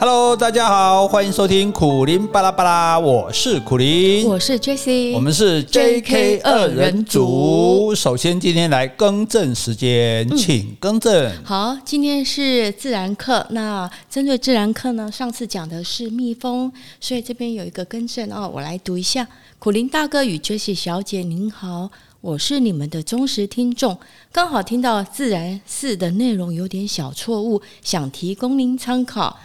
[0.00, 7.94] Hello，大家好，欢迎收听苦苓巴拉巴拉，我是苦苓，我是 Jessie，我们是 JK 二人组。
[7.94, 11.12] 首先，今天来更正时间，请更正。
[11.14, 11.44] 嗯。
[11.44, 21.90] 好，今天是自然课，那针对自然课呢，上次讲的是蜜蜂，所以这边有一个更正哦，我来读一下：苦苓大哥与 Jessie 小姐，您好，
[22.22, 23.98] 我是你们的忠实听众，
[24.32, 29.38] 刚好听到自然四的内容有点小错误，想提供您参考。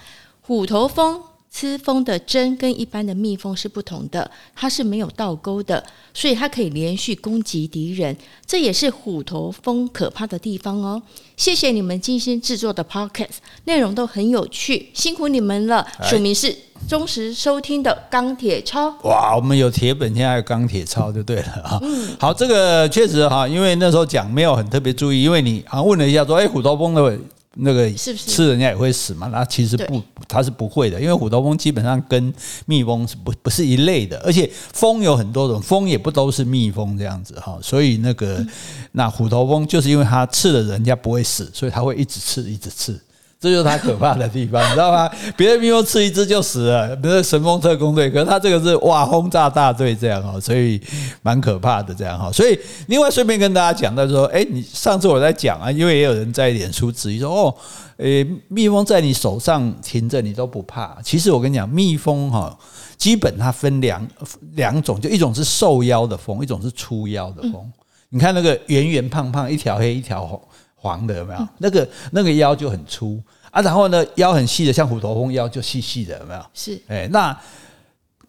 [0.48, 1.20] 虎头蜂
[1.52, 11.02] 吃蜂的针跟一般的蜜蜂是不同的，它是没有倒钩的，所以它可以连续攻击敌人，这也是虎头蜂可怕的地方哦。
[11.36, 15.88] 谢谢你们精心制作的 podcast，内容都很有趣，辛苦你们了。
[16.04, 16.56] 署名是
[16.88, 18.90] 忠实收听的钢铁超。
[19.04, 21.82] 哇，我们有铁本，现在还有钢铁超就对了啊。
[22.20, 27.18] 好，这个确实哈，因为那时候讲没有很特别注意，因为你啊问了一下说，哎，虎头蜂的。
[27.56, 29.28] 那个吃人家也会死嘛？
[29.28, 32.34] 那其实不，它是不会的，因为虎头蜂基本上跟
[32.66, 37.58] 蜜蜂是不不是一类的，而且蜂有很多种，蜂也不都是蜜蜂这样子哈。
[37.62, 38.46] 所以那个
[38.92, 43.00] 那虎头蜂就是因为它吃了人家不会死，所以它会一直吃，一直吃。
[43.40, 45.10] 这就是它可怕的地方，你知道吗？
[45.38, 50.82] 别的蜜蜂吃一只就死了，比如神风特攻队，可是它这个是哇轰炸大队这样哈，所以
[51.22, 52.32] 蛮可怕的这样哈。
[52.32, 57.56] 所以另外顺便跟大家讲到说，哎，你上次我在讲啊，因为也有人在脸书质疑说，哦，
[57.98, 60.98] 诶，蜜蜂在你手上停着你都不怕。
[61.04, 62.58] 其实我跟你讲，蜜蜂哈，
[62.98, 64.08] 基本它分两
[64.54, 67.72] 两种，就一种是瘦腰的蜂，一种是粗腰的蜂。
[68.10, 70.42] 你看那个圆圆胖胖，一条黑一条红。
[70.86, 71.48] 黄的有没有？
[71.58, 73.20] 那个那个腰就很粗
[73.50, 76.46] 啊，然后呢腰很细的，像虎头蜂腰就细细的，有没有？
[76.54, 77.36] 是，哎，那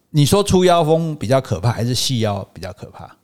[0.09, 3.15] 你说粗腰蜂比较可怕，还是细腰比较可怕？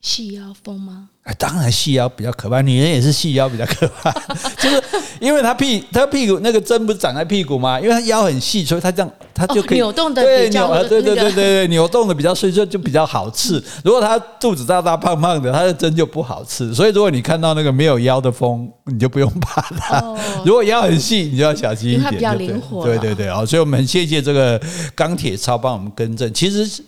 [0.00, 1.08] 细腰蜂吗？
[1.24, 4.10] 哎，当然细腰比较可怕，女人也是细腰比较可怕，
[4.56, 4.82] 就是
[5.20, 7.78] 因为她屁她屁股那个针不是长在屁股吗？
[7.80, 13.62] 因为她腰很细，所以她这样她就可以、哦、扭动的比较对，对对对对对，扭动的比较所以就就比较好刺。
[13.84, 16.72] 如果她肚子大大胖胖的，她的针就不好刺。
[16.72, 19.98] 所以如果你看到那个没有腰的蜂，你就不用怕它。
[19.98, 20.16] 哦、
[20.46, 22.02] 如果腰很细，你就要小心一点。
[22.04, 22.84] 它比较灵活。
[22.84, 24.58] 对对对，哦，所以我们很谢谢这个
[24.94, 26.32] 钢铁超帮我们更正。
[26.32, 26.82] 其实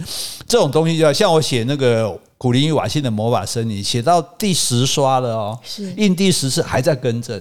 [0.47, 2.17] 这种东西就要像我写那个。
[2.41, 7.37] 苦苓与瓦信的魔法森林写到第十刷了哦，是印第十次还在更正，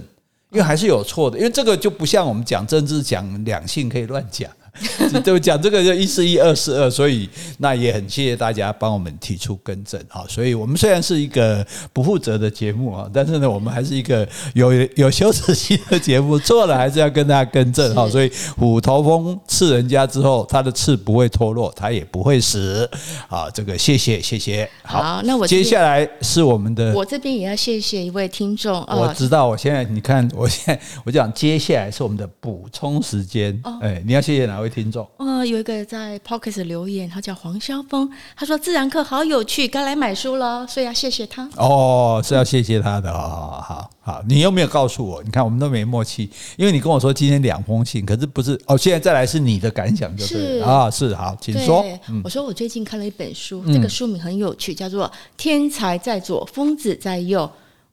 [0.50, 4.50] 因为还是有错的，因为这个就不像我们讲政治、讲两性可以乱讲。
[5.24, 10.24] 就讲这个就一是一，二是二，所以那也很谢谢大家帮我们提出更正哈。
[10.28, 18.08] 所以我们虽然是一个不负责的节目啊，但是呢，我们还是一个有 有羞耻心的节目，错了还是要跟大家更正哈。
[18.08, 22.88] 所以虎头蜂刺人家之后，它的刺不会脱落，它也不会死。
[23.28, 24.68] 好，这个谢谢谢谢。
[24.82, 28.80] 好，那我接下来是我们的，我这边也要谢谢一位听众。
[28.88, 33.60] 我知道，我现在你看，我现在我讲接下来是我们的补充时间。
[33.80, 34.70] 哎，你要谢谢哪位？
[34.70, 41.50] 听众，呃，有一个在 Podcast 留言，他叫黄霄峰，他说自然课好有趣，该来买书了，所以要谢谢他。
[41.56, 51.84] 哦，是要谢谢他的，好好好好，你又没有告诉我，你看我们都没默契，因为你跟我说今天两封信，可是不是哦，现在再来是你的感想就对了啊，是好，请说。
[52.22, 55.06] 我说我最近看了一本书，这个书名很有趣，叫做
[55.36, 57.40] 《天才在左，疯子在右》。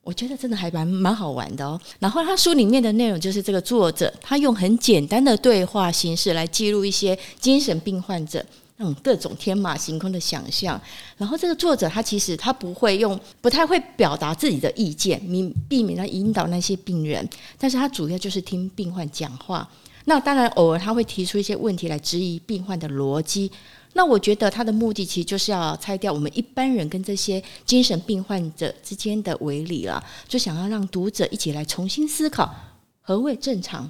[0.07, 1.78] 我觉得真的还蛮蛮好玩的哦。
[2.00, 8.41] 然后他书里面的内容就是这个作者，他用很简单的对话形式来记录一些精神病患者
[8.78, 10.79] 那种各种天马行空的想象。
[11.18, 17.28] 然后这个作者他其实他不会用，不太会表达自己的意见，避避免他引导那些病人。
[17.59, 19.69] 但是他主要就是听病患讲话。
[20.06, 23.51] 那当然偶尔他会提出一些问题来质疑病患的逻辑。
[23.97, 32.53] 那我觉得他的目的其实就是要拆掉我们一般人跟这些精神病患者之间的围篱了，就想要让读者一起来重新思考
[33.02, 33.90] 何谓正常，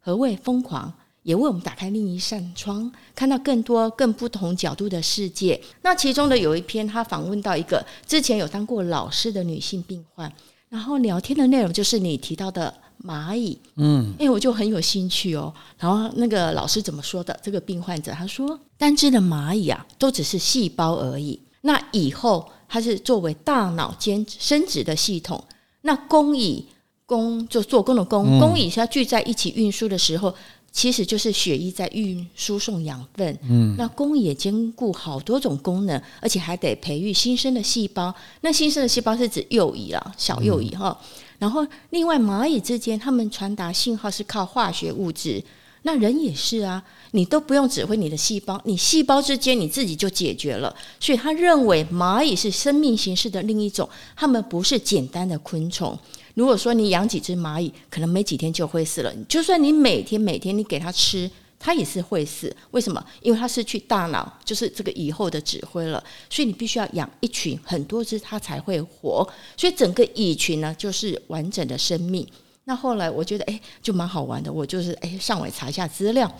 [0.00, 0.92] 何谓疯狂，
[1.22, 5.58] 也为我们打开另一扇窗，看到更多更不同角度的世界。
[5.80, 10.30] 那其中的有一篇，他访问到一个之前有当过老师的女性病患，
[10.68, 12.74] 然后聊天的内容就是你提到的。
[13.04, 15.52] 蚂蚁，嗯，哎，我就很有兴趣哦。
[15.78, 17.38] 然后那个老师怎么说的？
[17.42, 21.38] 这个病患者他说，单只的蚂蚁啊，都只是细胞而已。
[21.62, 25.42] 那以后它是作为大脑间生殖的系统。
[25.82, 26.66] 那工蚁
[27.06, 30.34] 工就做工的工，工蚁它聚在一起运输的时候，
[30.70, 33.38] 其实就是血液在运输送养分。
[33.48, 38.14] 嗯，那工蚁也兼顾好多种功能，而且还得培育新生的细胞。
[38.40, 40.98] 那新生的细胞是指幼蚁啦，小幼蚁哈。
[41.38, 45.42] 然后，另外蚂蚁之间，它们传达信号是靠化学物质。
[45.82, 46.82] 那人也是啊，
[47.12, 50.74] 你都不用指挥你的细胞，你细胞之间你自己就解决了。
[50.98, 55.96] 所以他认为蚂蚁是生命形式的另一种，它们不是简单的昆虫。
[56.34, 59.14] 如果说你养几只蚂蚁，可能没几天就会死了。
[59.28, 62.54] 就算你每天每天你给它吃，它也是会死。
[62.70, 63.04] 为什么？
[63.20, 66.02] 因为它失去大脑，就是这个蚁后的指挥了。
[66.30, 69.28] 所以你必须要养一群很多只，它才会活。
[69.56, 72.26] 所以整个蚁群呢，就是完整的生命。
[72.64, 74.52] 那后来我觉得，哎，就蛮好玩的。
[74.52, 76.30] 我就是哎，上网查一下资料，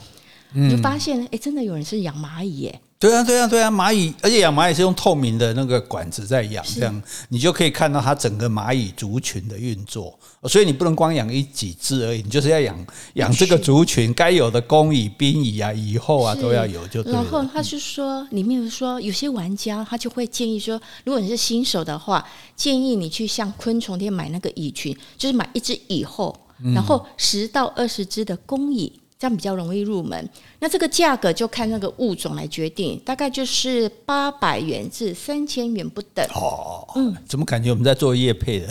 [0.71, 2.81] 就发现，哎，真的有人是养蚂蚁耶。
[3.01, 10.19] 对啊，对啊，对啊，蚂蚁，而且养蚂蚁是用透明的那个管子在养，这样你就可以看到它整个蚂蚁族群的运作。
[10.49, 17.01] 所以你不能光养一几只而已，你就是要养养这个族群该有的工蚁、兵蚁啊、蚁后啊都要有，就。
[17.05, 26.37] 然后他是说，里面说有些玩家他就会建议说，如果你是新手的话，建议你去向昆虫店买那个蚁群，就是买一只蚁后，
[26.75, 28.93] 然后十到二十只的工蚁。
[29.19, 30.29] 这样比较容易入门，
[30.61, 36.25] 那这个价格就看那个物种来决定，大概就是八百元至三千元不等。
[36.37, 38.69] 哦，嗯，怎么感觉我们在做业配的？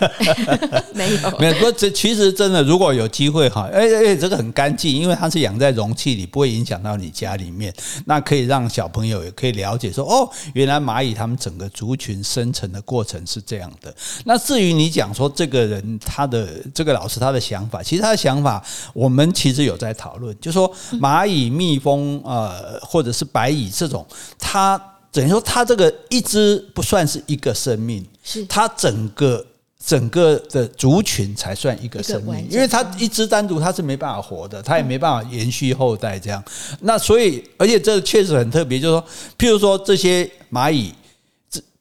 [0.96, 1.52] 没有，没有。
[1.52, 7.70] 不过这其实真的，如果有机会哈，哎哎，这个很干净，因为它是养在容器里，不会影响到你家里面。
[8.06, 13.94] 那可以让小朋友也可以了解说，哦，原来蚂蚁它们整个族群生成的过程是这样的。
[14.24, 18.64] 那至于你讲说这个人他的这个老师他的想法，其实他的想法，
[18.94, 19.76] 我们其实有。
[19.82, 24.06] 在讨论，就是说蚂蚁、蜜蜂，呃，或者是白蚁这种，
[24.38, 24.80] 它
[25.10, 29.44] 等于说它这个一只不算是一个生命，是它整个
[29.84, 36.42] 整个的族群才算一个生命，因为它一只单独它是没办法活的，它也没办法延续后代这样。
[36.80, 39.04] 那所以，而且这确实很特别，就是说，
[39.36, 40.94] 譬如说这些蚂蚁。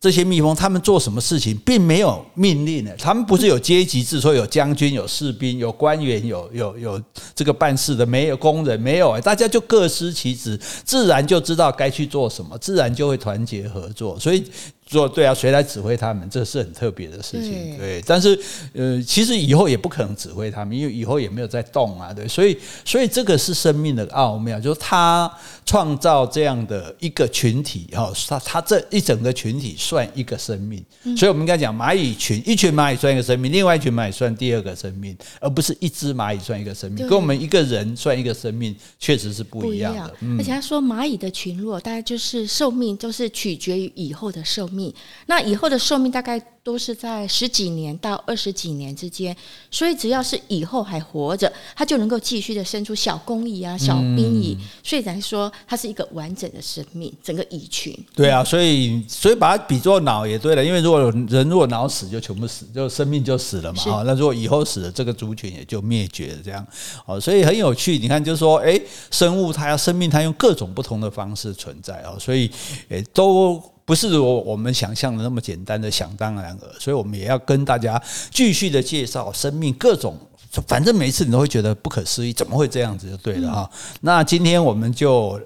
[0.02, 2.94] 这些蜜蜂，他们做什么事情，并没有命令的。
[2.98, 7.02] 他们不是有阶级制，说有将军、有士兵、有官员、有有有
[7.36, 9.22] 这个办事的，没有工人，没有。
[9.22, 14.20] 大家就各司其职，自然就知道该去做什么，自然就会团结合作。
[14.20, 14.44] 所以。
[14.92, 16.30] 说对啊，谁来指挥他们？
[16.30, 18.04] 这是很特别的事情，对。
[18.06, 18.38] 但是，
[18.74, 22.28] 呃，其实以后也不可能指挥他们，因为以后也没有在动啊，对。
[22.28, 25.32] 所以，所以这个是生命的奥妙，就是他
[25.66, 30.84] 创造这样的一个群体，哈，他他这一整个群体算一个生命。
[31.16, 40.14] 所以我们应该讲蚂蚁群，一群蚂蚁算一个生命，另外一群蚂蚁算第二个生命，而不是一只蚂蚁算一个生命，跟我们一个人算一个生命确实是不一样的。
[40.38, 44.81] 而且他说蚂蚁的群落大概就是寿命都是取决于以后的寿命。
[45.26, 49.36] 那以后的寿命大概都是在十几年到二十几年之间，
[49.72, 57.98] 所以只要是以后还活着，它就能够继续的生出小工蚁啊、小兵蚁，所以来说它是一个完整的生命，整个蚁群。
[58.16, 63.84] 对啊，所以所以把它比作脑也对了，因为如果人如果脑死就全部死，就生命就死了嘛。
[63.92, 66.38] 啊，那如果以后死了，这个族群也就灭绝了。
[66.44, 66.66] 这样，
[67.06, 67.98] 哦，所以很有趣。
[67.98, 68.80] 你看，就是说，哎，
[69.10, 72.52] 生物它要生命，它用各种不同的方式存在哦，所以，
[72.90, 73.60] 诶，都。
[73.92, 80.18] 不是我我们想象的那么简单的想当然尔，所以我们也要跟大家继续的介绍生命各种，
[80.66, 83.70] 反正每一次你都会觉得不可思议，怎么会这样子就对了哈。
[84.00, 85.38] 那今天我们就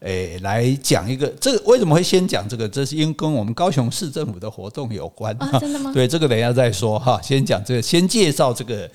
[0.00, 2.68] 诶来讲一个，这个为什么会先讲这个？
[2.68, 5.60] 这是因为跟我们高雄市政府的活动有关啊？
[5.60, 5.92] 真的吗？
[5.94, 7.20] 对，这个等一下再说哈。
[7.22, 8.90] 先讲这个，先介绍这个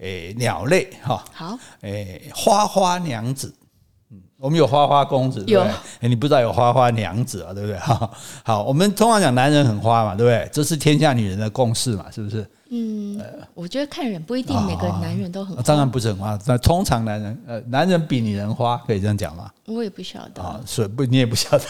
[0.00, 1.24] 诶鸟类哈。
[1.32, 3.54] 好，诶花花娘子。
[4.40, 5.72] 我们有花花公子，对不对？
[6.00, 7.76] 欸，你不知道有花花娘子啊，对不对？
[7.78, 8.08] 哈，
[8.44, 10.48] 好，我们通常讲男人很花嘛，对不对？
[10.52, 12.48] 这是天下女人的共识嘛，是不是？
[12.70, 13.20] 嗯，
[13.54, 16.38] 我觉得看人不一定每个男人都很花，当然不是很花。
[16.46, 19.50] 那通常男人，呃，男人比女人花，可以这样讲吗？
[19.66, 21.64] 我也不晓得啊，所以不，你也不晓得。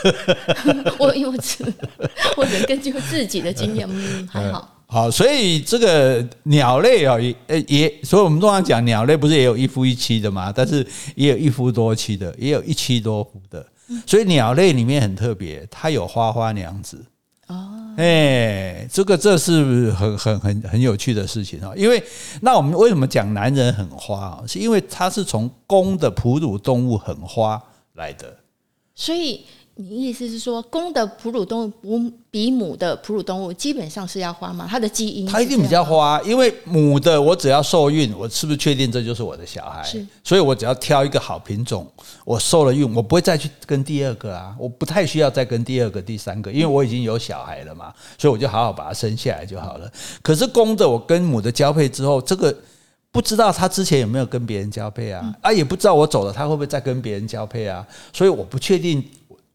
[0.99, 1.65] 我因为只
[2.37, 4.69] 我只 根据自己的经验，嗯，还好。
[4.91, 7.35] 好，所以这个鸟类啊，也
[7.69, 10.51] 也，所以我们通常讲鸟类不是也有一夫一妻的嘛？
[10.51, 13.67] 但是也有一夫多妻的，也有一妻多夫的。
[14.07, 17.05] 所以鸟类里面很特别，它有花花娘子。
[17.49, 21.71] 哦，哎，这个这是很很很很有趣的事情啊。
[21.77, 22.03] 因为
[22.41, 24.45] 那我们为什么讲男人很花啊？
[24.49, 28.35] 是因为它是从公的哺乳动物很花来的。
[28.95, 29.45] 所以。
[29.81, 34.67] 你意思是说，公的哺乳动物比母的哺乳动物基本上是要花吗？
[34.69, 39.81] 它的基因它一定比较花，因为母的我只要受孕，我是不是确定这就是我的小孩？
[39.85, 41.87] 是，所以我只要挑一个好品种，
[42.25, 49.89] 我受了孕，我不会再去跟第二个啊，我不太需要再跟第二个、第三个，因为我已经有小孩了嘛，所以我就好好把它生下来就好了。
[50.23, 52.53] 可是公的，我跟母的交配之后，这个
[53.13, 55.33] 不知道他之前有没有跟别人交配啊？
[55.41, 57.87] 啊，也不知道我走了，他会不会再跟别人交配啊？
[58.13, 59.01] 所以我不确定。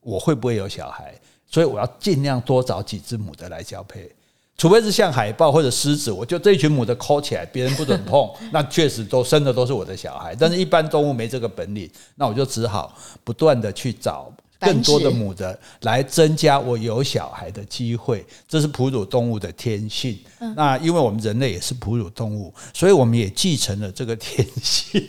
[0.04, 1.14] 我会不会有小孩？
[1.48, 4.12] 所以我要尽量多找几只母的来交配，
[4.58, 10.36] 除非是像海豹或者狮子，我就这一群母的抠起来，别人不准碰， 那确实都生的都是我的小孩。
[10.36, 14.32] 但是一般动物没这个本领，那我就只好不断的去找
[14.66, 20.18] 更多的母的来增加我有小孩的机会，这是哺乳动物的天性。
[20.40, 25.02] 嗯、那因为我们人类也是哺乳动物，所以我们也继承了这个天性。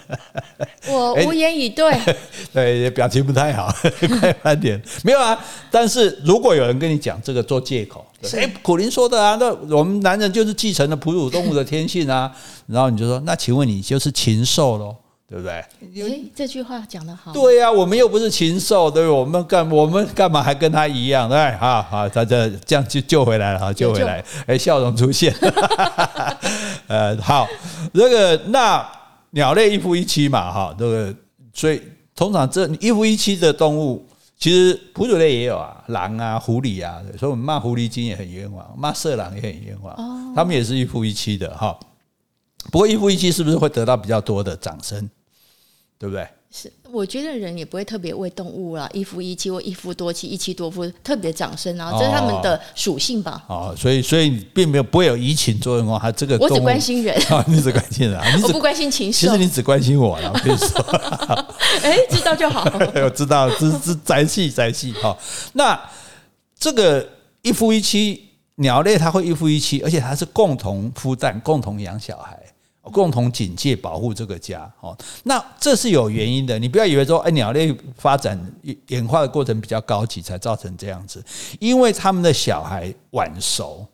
[0.88, 2.16] 我无言以对，欸、
[2.52, 3.74] 对，表情不太好，
[4.20, 4.80] 快慢点。
[5.02, 5.38] 没有啊，
[5.70, 12.30] 但是如果有人跟你讲这个做借口，谁，苦林说的啊，那我们男人就是继承了哺乳动物的天性啊，
[12.66, 14.96] 然后你就说，那请问你就是禽兽喽？
[15.34, 15.52] 对不对？
[16.08, 17.32] 哎，这句话讲得好。
[17.32, 19.18] 对呀、啊，我们又不是禽兽，对不对？
[19.18, 21.28] 我们干我们干嘛还跟他一样？
[21.28, 25.34] 对，好好，他这这样就救回来了，救回来，哎，笑容出现。
[26.86, 27.48] 呃，好，
[27.92, 28.88] 这个那
[29.30, 31.12] 鸟类一夫一妻嘛，哈，这个
[31.52, 31.82] 所以
[32.14, 34.06] 通常这一夫一妻的动物，
[34.38, 41.76] 其实哺乳类也有啊，狼啊、狐狸啊，所以我们骂狐狸精也很冤枉，骂色狼也很冤枉，哦、他们也是一夫一妻的哈。
[42.70, 45.10] 不过一夫一妻是不是会得到比较多的掌声？
[46.04, 46.26] 对不对？
[46.52, 53.42] 是，我觉得人也不会特别为动物啦，一夫一妻或一夫多妻、一妻多夫特别掌声啊，这是他们的属性吧。
[53.48, 55.98] 哦，所以所以并没有不会有移情作用哦。
[56.00, 59.26] 他这个我 只关心人啊， 你只关心人，你我不关心禽兽。
[59.26, 60.68] 其实你只关心我了，我跟你说。
[61.82, 62.62] 哎，知道就好。
[63.02, 65.16] 我知道，这这宅气宅气哈。
[65.54, 65.80] 那
[66.58, 67.08] 这个
[67.40, 72.38] 一夫一妻鸟类，它会一夫一妻，而且它是共同孵蛋、共同养小孩。
[72.92, 76.58] 共同警戒、保护这个家，哦，那这是有原因的。
[76.58, 78.38] 你不要以为说，哎，鸟类发展
[78.88, 81.24] 演化的过程比较高级，才造成这样子。
[81.58, 83.86] 因为他们的小孩晚熟，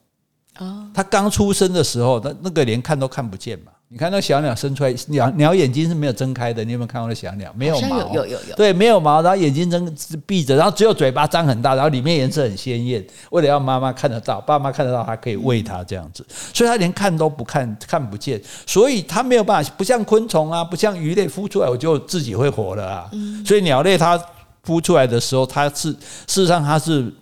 [0.55, 3.73] 啊，他刚出生的时候，那那个连看都看不见嘛。
[3.93, 6.65] 你看那小鸟生出来，鸟鸟眼睛是没有睁开的。
[6.65, 7.53] 你有没有看过那小鸟？
[7.57, 8.55] 没有毛，有有有有。
[8.55, 16.25] 对，没有毛，然后眼睛睁闭着，然后只有嘴巴张很大，然后里面颜色很鲜艳，为了要妈妈看得到，爸妈看得到，还可以喂它这样子。
[16.55, 23.11] 所以它连看都不看，看不见，所以它没有办法，不像昆虫啊，不像鱼类孵出来我就自己会活了啊。
[23.45, 24.17] 所以鸟类它
[24.65, 25.97] 孵出来的时候，它是事
[26.29, 27.13] 实上它是。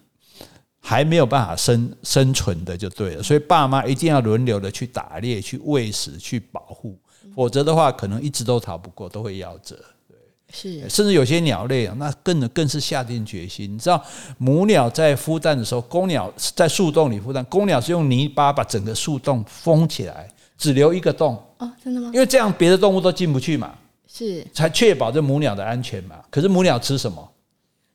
[0.88, 6.99] 还没有办法生生存的就对了，所以爸妈一定要轮流的去打猎、去喂食、去保护，
[7.37, 9.78] 否则的话，可能一直都逃不过，都会夭折。
[10.09, 10.16] 对，
[10.50, 13.75] 是，甚至有些鸟类啊，那更更是下定决心。
[13.75, 14.02] 你知道，
[14.38, 20.26] 母鸟在孵蛋的时候，公鸟在树洞里孵蛋，公鸟是用泥巴把整个树洞封起来，
[20.57, 21.37] 只留一个洞。
[21.59, 22.11] 哦，真的吗？
[22.14, 23.75] 因为这样别的动物都进不去嘛，
[24.11, 26.16] 是，才确保这母鸟的安全嘛。
[26.30, 27.30] 可是母鸟吃什么？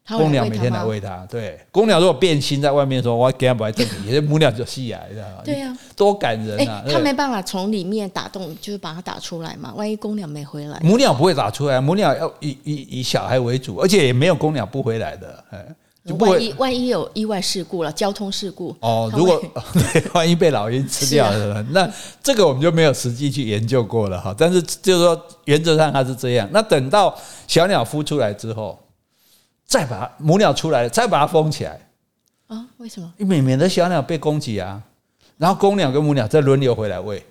[0.06, 1.58] 公鸟每天来喂它，对。
[1.72, 5.42] 公鸟如果变心在外面说，我给它摆这里，母鸟就吸来，知道吗？
[5.46, 6.84] 对呀，多感人啊！
[6.92, 9.74] 它没办法从里面打洞，就是把它打出来嘛。
[9.76, 15.42] 万一公鸟没回来，母鸟不会打出来，母鸟要以以以小孩为主，而且也没有公鸟不回来的。
[16.20, 19.42] 万一万一有意外事故了，交通事故哦，如果
[19.74, 21.90] 对，万一被老鹰吃掉了， 那
[22.22, 24.36] 这个我们就没有实际去研究过了哈。
[24.38, 26.46] 但是就是说，原则上它是这样。
[26.52, 27.18] 那等到
[27.48, 28.78] 小鸟孵出来之后。
[29.74, 31.80] 再把母鸟出来了，再把它封起来
[32.46, 32.64] 啊？
[32.78, 33.12] 为什么？
[33.18, 34.80] 因为免得小鸟被攻击啊。
[35.36, 37.26] 然后公鸟跟母鸟再轮流回来喂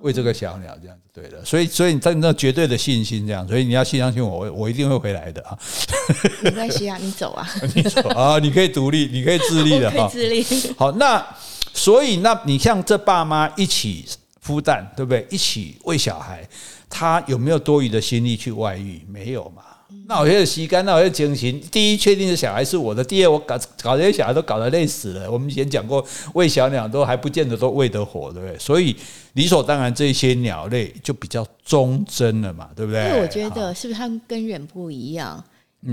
[0.00, 1.44] 喂这个小鸟，这样子对的。
[1.44, 5.56] 所以，所以你在那绝对的信心这样，所以你要信相信我，我一定会回来的啊。
[6.42, 10.08] 没关系啊，你走啊， 你走啊，你可以独立，你可以自立的哈。
[10.10, 10.44] 自立。
[10.76, 11.24] 好，那
[11.72, 14.04] 所以那你像这爸妈一起
[14.44, 15.24] 孵蛋，对不对？
[15.30, 16.44] 一起喂小孩，
[16.90, 19.06] 他有没有多余的心力去外遇？
[19.08, 19.62] 没有嘛。
[20.06, 21.60] 那我觉得吸干，那我就惊醒。
[21.70, 25.30] 第一，确定是小孩是我的；第二，我搞搞这些小孩都搞得累死了。
[25.30, 28.58] 我们以前讲过，喂小鸟都还不见得都喂得活，对不对？
[28.58, 28.94] 所以
[29.34, 33.02] 理所当然，这些鸟类就比较忠贞了嘛，对不对？
[33.04, 35.42] 因为我觉得是不是他们跟人不一样？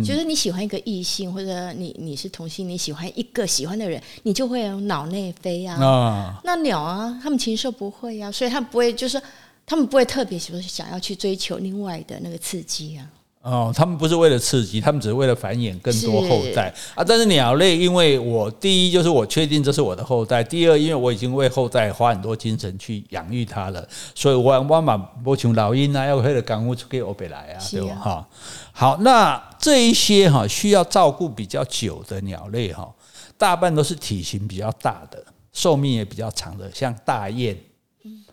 [0.03, 6.41] 就是你喜欢一个异性，或者你你是同性，你喜欢一个喜欢的人，你就会有脑内飞啊。
[6.43, 9.21] 那鸟啊，他们禽兽不会啊，所以他们不会，就是
[9.67, 13.05] 他们不会特别说想要去追求另外的那个刺激啊。
[13.43, 17.03] 哦，他们不是为了刺激，他们只是为了繁衍更多后代啊。
[17.03, 23.85] 但是鸟类，因为我第一就是我确定这是我的后代，第二因为我已经为后代花很多精神去养育它了，
[24.15, 27.95] 所以我我嘛不像老鹰啊，要为了赶我出给欧北来啊，对吧？
[27.95, 28.27] 哈，
[28.71, 32.89] 好，那这一些哈需要照顾比较久的鸟类哈，
[33.37, 35.21] 大半都是体型比较大的，
[35.51, 37.57] 寿命也比较长的，像大雁，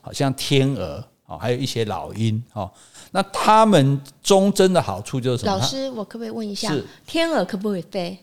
[0.01, 2.71] 好像天鹅啊，还有一些老鹰哈。
[3.13, 5.57] 那他们忠贞的好处就是什么？
[5.57, 6.73] 老师，我可不可以问一下，
[7.07, 8.19] 天鹅可不可以飞？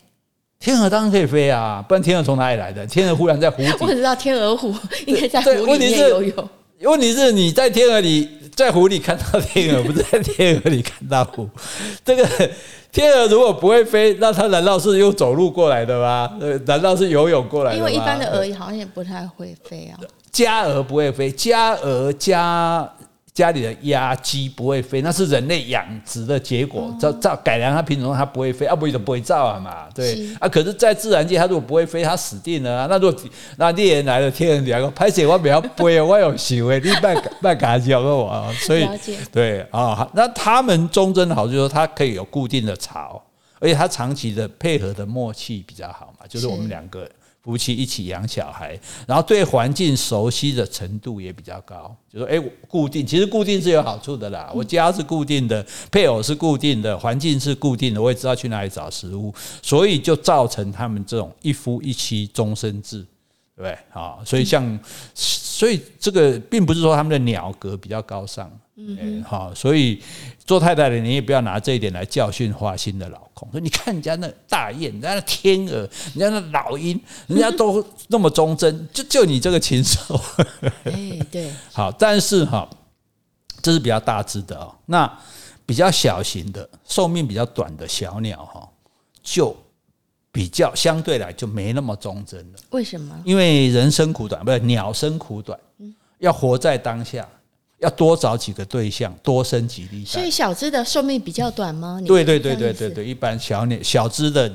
[0.58, 2.86] 天鹅当然可以飞啊，不然天鹅从哪里来的？
[2.86, 4.74] 天鹅忽然在湖底， 我知道天鹅湖
[5.06, 6.48] 应该在湖里面游泳。
[6.82, 11.48] 问题是你在天鹅里，在湖里看到天鹅，不是在天鹅里看到湖。
[12.04, 12.26] 这个
[12.90, 16.30] 天鹅如果不会飞，那它难道是用走路过来的吗？
[16.40, 17.80] 呃，难道是游泳过来的吗？
[17.80, 19.98] 因为一般的鹅好像也不太会飞啊。
[20.32, 22.88] 家鹅不会飞，家鹅家。
[23.38, 30.48] 家里的鸭鸡不会飞，那是人类养殖的结果，照照改良它品种，它不会飞，啊不会就不会造啊嘛，对啊。
[30.48, 32.86] 可是，在自然界，它如果不会飞，它死定了啊。
[32.90, 33.22] 那如果
[33.56, 38.84] 那猎人来了，天人两个拍谢我比较飞，我有行为，你卖卖卡教给我， 所以
[39.30, 40.10] 对啊。
[40.14, 43.22] 那他们忠贞好，就是说它可以有固定的巢，
[43.60, 47.08] 而且它长期的配合的默契比较好嘛，就是我们两个。
[47.42, 51.94] 夫妻一起养小孩，然后对环境熟悉的程度也比较高。
[52.12, 54.50] 就说，哎，固定，其实固定是有好处的啦。
[54.54, 62.98] 我家是固定的，配偶是固定的，环境是固定的，我也知道去哪里找食物，所以就造成他们这种一夫一妻终身制，
[63.56, 63.78] 对不对？
[63.90, 64.78] 好，所以像，
[65.14, 68.50] 所以这个并不是说他们的鸟格比较高尚。
[68.80, 70.00] 嗯，好，所以
[70.46, 73.50] 做太太的你也不要拿这一点来教训花心的老公。
[73.50, 75.78] 说你看人家那大雁，人家那天鹅，
[76.14, 80.20] 人家那老鹰，人家都那么忠贞，就就你这个禽兽。
[80.84, 82.70] 哎，对， 好，但是哈，
[83.60, 84.72] 这是比较大只的哦。
[84.86, 85.12] 那
[85.66, 88.68] 比较小型的，寿命比较短的小鸟哈，
[89.24, 89.56] 就
[90.30, 92.58] 比较相对来就没那么忠贞了。
[92.70, 93.20] 为什么？
[93.24, 95.58] 因为人生苦短，不是鸟生苦短，
[96.20, 97.28] 要活在当下。
[97.78, 100.06] 要多找几个对象，多生几粒蛋。
[100.06, 102.00] 所以小只的寿命比较短吗？
[102.04, 104.52] 对对对对对对，一般小鸟小只的，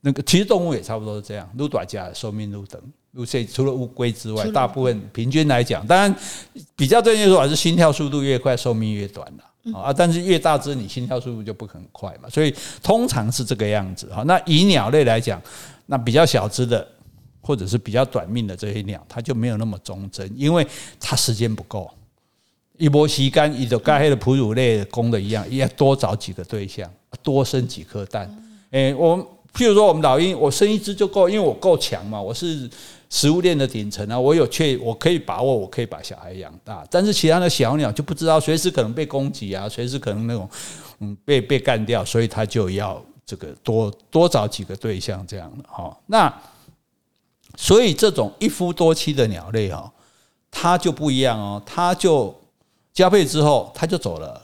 [0.00, 2.80] 那个其实动物也差不多是这样，鹿短家寿命鹿等
[3.12, 6.14] 鹿这除了乌龟之外，大部分平均来讲，当然
[6.74, 9.92] 比较正确说法是心跳速度越快，寿命越短了啊。
[9.92, 14.22] 但是越大只，你心跳速度就不很快嘛，所以通常是这个样子哈。
[14.22, 15.40] 那以鸟类来讲，
[15.84, 16.86] 那比较小只的
[17.42, 20.66] 或者是比较短命的这些鸟，它就没有那么忠贞，因为
[20.98, 21.90] 它时间不够。
[22.78, 26.90] 一波吸干，一就盖黑的哺乳类公的一样，也要多找几个对象，
[27.22, 28.30] 多生几颗蛋。
[28.70, 29.16] 诶，我
[29.54, 32.68] 譬如说我们老鹰，我生一只就够，因为我够强嘛，我是
[33.08, 36.86] 食物链的顶层啊，我有确，我可以把握，我可以把小孩养大。
[36.90, 40.48] 但是其他的小鸟就不知道，随时可能被攻击啊，随时可能那种
[41.00, 45.96] 嗯被被干掉，所以它就要这个多多找几个对象这样的哈。
[46.06, 46.32] 那
[47.56, 49.90] 所以这种一夫多妻的鸟类哈，
[50.50, 52.34] 它就不一样哦，它就。
[52.96, 54.42] 交配之后，它就走了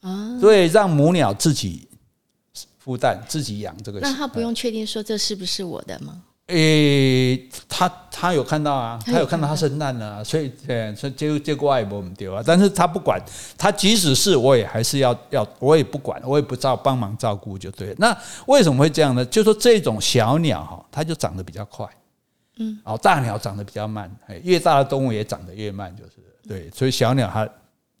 [0.00, 1.88] 啊，所以让母鸟自己
[2.84, 4.00] 孵蛋，自己养这个。
[4.00, 6.20] 那他不用确定说这是不是我的吗？
[6.48, 12.42] 诶、欸，他他有看到啊，他有看到他生蛋了，所以呃，所以结结果也不丢啊。
[12.44, 13.22] 但是他不管，
[13.56, 17.94] 他即使是我也还是要要，我也不管，我也不照帮忙照顾就对了。
[17.98, 19.24] 那为什么会这样呢？
[19.24, 21.88] 就说这种小鸟哈，它就长得比较快，
[22.56, 26.10] 嗯，然后大鸟长得比较慢，越大的动物也长得越慢，就是
[26.46, 27.48] 对，所以小鸟它。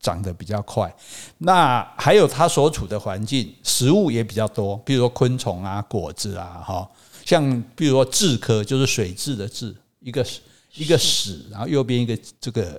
[0.04, 0.94] 长得比较快，
[1.38, 6.86] 那还有它所处的环境，食物也比较多，比如说昆虫啊、果子啊，哈，
[7.24, 10.26] 像比如说雉科，就是水蛭的蛭，一个
[10.74, 12.78] 一个屎，然后右边一个这个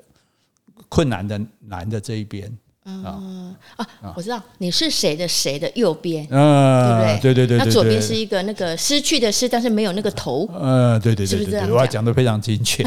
[0.88, 2.56] 困难的难的这一边。
[2.88, 7.34] 嗯啊，我知道你是谁的谁的右边，嗯，对不对？
[7.34, 10.48] 对对对，那左边是一个那个失去的失，但是没有那个头。
[10.54, 12.84] 嗯，对对对对对，我要讲的非常精确，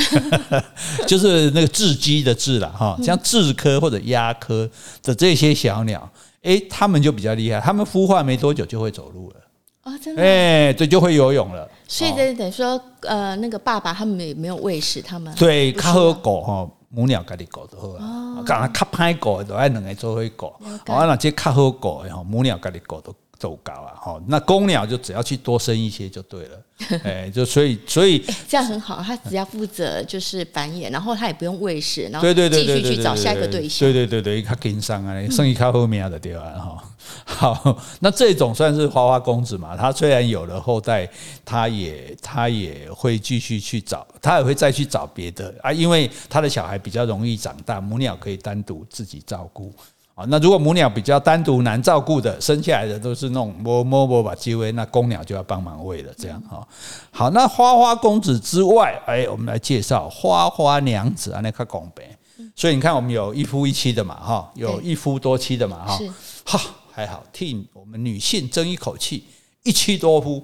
[1.07, 4.71] 就是那个雉鸡的雉了哈，像雉科或者鸭科
[5.03, 6.09] 的这些小鸟，
[6.43, 9.37] 哎，他们就比较厉害，他们孵化没多久就会走路了。
[9.83, 10.23] 哦，真的？
[10.23, 11.69] 哎，对，就会游泳了。
[11.89, 15.35] 所以等等于说，呃，那个爸爸他们没没有喂食他们？
[15.35, 16.69] 对，看和狗哈。
[16.90, 20.46] 母鸟家己顾就好啊，讲啊较歹顾就爱两个做伙顾，
[20.92, 26.61] 啊那即较好顾的吼，母鸟家己顾都足够啊，吼，那公鸟就只要去多生一些就对了，
[27.05, 36.40] 哎，就所以所以这样很好，他只要负责就是繁衍，然后他也不用喂食，然后继续去找下一个对象，对对对对，它跟上啊，生意靠后面的对吧？
[36.59, 36.85] 哈。
[37.24, 39.74] 好，那这种算是花花公子嘛？
[39.74, 41.09] 他虽然有了后代，
[41.42, 49.72] 他也他也会继续去找，他也会再去找别的啊，因为他的小孩比较容易长大，母鸟可以单独自己照顾
[50.19, 50.27] 啊。
[50.29, 56.13] 那如果母鸟比较单独难照顾的，生下来的都是那种摸摸摸把鸡喂，那公鸟就要帮忙喂了。
[56.19, 56.67] 这样哈，
[57.11, 62.19] 好，那花花公子之外，哎，我们来介绍花花娘子啊，那个拱呗。
[62.57, 65.99] 所以你看，我们有一夫一妻的嘛，哈，有一夫多妻的嘛，哈，
[66.45, 66.61] 哈。
[66.91, 69.23] 还好，替我们女性争一口气，
[69.63, 70.43] 一妻多夫。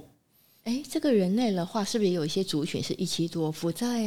[0.63, 3.73] 哎，这个人类的话，是不是也有一些族群是一妻多夫？
[3.73, 4.01] 在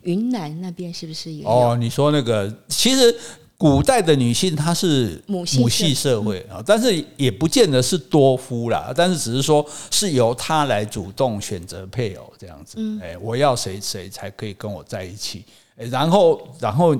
[0.00, 1.50] 云南那边是不是也有？
[1.50, 3.14] 哦，你说那个，其实
[3.60, 12.78] 古代的女性她是母系社会啊，但是也不见得是多夫啦，但是只是说是由她来主动选择配偶这样子。
[13.02, 15.44] 哎，我要谁谁才可以跟我在一起？
[15.76, 16.96] 然后然后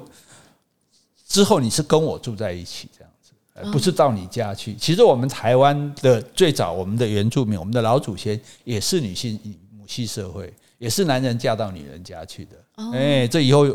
[1.27, 3.71] 之后你是跟我住在一起这样子。
[3.73, 4.75] 不是到你家去。
[4.75, 9.41] 其实我们台湾的最早，我们的原住民，我们的老祖先也是女性
[9.75, 12.53] 母系社会，也是男人嫁到女人家去的。
[12.93, 13.69] 哎、欸，这以后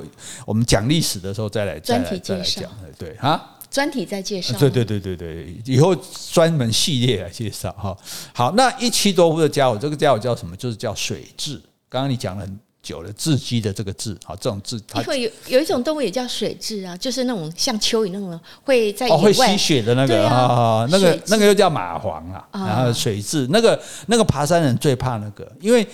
[0.45, 2.71] 我们讲历史的时候再来再来再来讲。
[2.97, 4.57] 对啊，专题再介绍。
[4.57, 5.95] 对对对对对，以后
[6.31, 7.95] 专门系列来介绍哈。
[8.33, 10.55] 好，那一妻多夫的家伙，这个家伙叫什么？
[10.55, 11.59] 就是叫水蛭。
[11.89, 25.85] 刚刚你讲了很久了，雉鸡的这个雉，好，这种雉它会有有一种动物也叫水蛭啊，就是那种像蚯蚓那种会在野外、哦、会吸血的那个啊，啊，那个那个又叫蚂蟥啊，然后水蛭那个那个爬山人最怕那个，因为。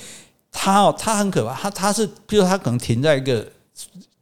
[0.52, 1.54] 它哦，它很可怕。
[1.56, 3.46] 它它是，比如它可能停在一个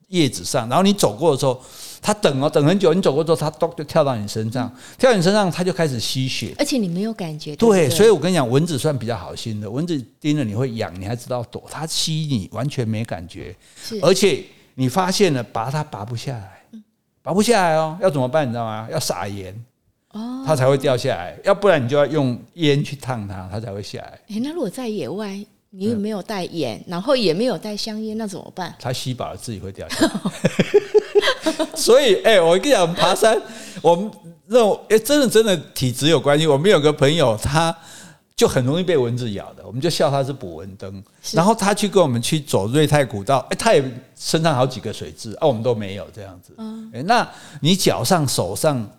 [0.10, 1.62] 叶子上，然后你走过的时候，
[2.02, 2.94] 它等哦，等很久。
[2.94, 7.56] 你走过之后，它咚就跳到你身上，跳到你身上，它就开始吸血，而且你没有感觉。
[7.56, 13.56] 对，所以我跟你讲，蚊子算比较好心的，蚊子叮了你会痒，你还知道躲，它吸你完全没感觉。
[14.02, 14.44] 而且
[14.76, 16.62] 你发现了，拔它拔不下来，
[17.22, 18.48] 拔不下来哦，要怎么办？
[18.48, 18.88] 你知道吗？
[18.90, 19.54] 要撒盐
[20.14, 21.38] 哦，它才会掉下来。
[21.44, 24.20] 要不然你就要用烟去烫它，它才会下来。
[24.30, 25.46] 诶，那如果在野外？
[25.72, 28.74] 你又没有带盐，然后也没有带香烟，那怎么办？
[28.80, 31.66] 他吸饱了自己会掉下来。
[31.78, 33.40] 所以，哎、欸，我跟你讲，爬山，
[33.82, 34.10] 我们
[34.48, 36.48] 那种，哎、欸，真的真的体质有关系。
[36.48, 37.76] 我们有个朋友，他
[38.36, 41.04] 就很容易被蚊子咬的，我们就笑他是捕蚊灯。
[41.34, 43.84] 然后他去跟我们去走瑞泰古道，哎、欸，他也
[44.16, 46.54] 身上好几个水蛭，啊，我们都没有这样子。
[46.58, 47.30] 嗯，哎，那
[47.62, 48.90] 你脚上、手上。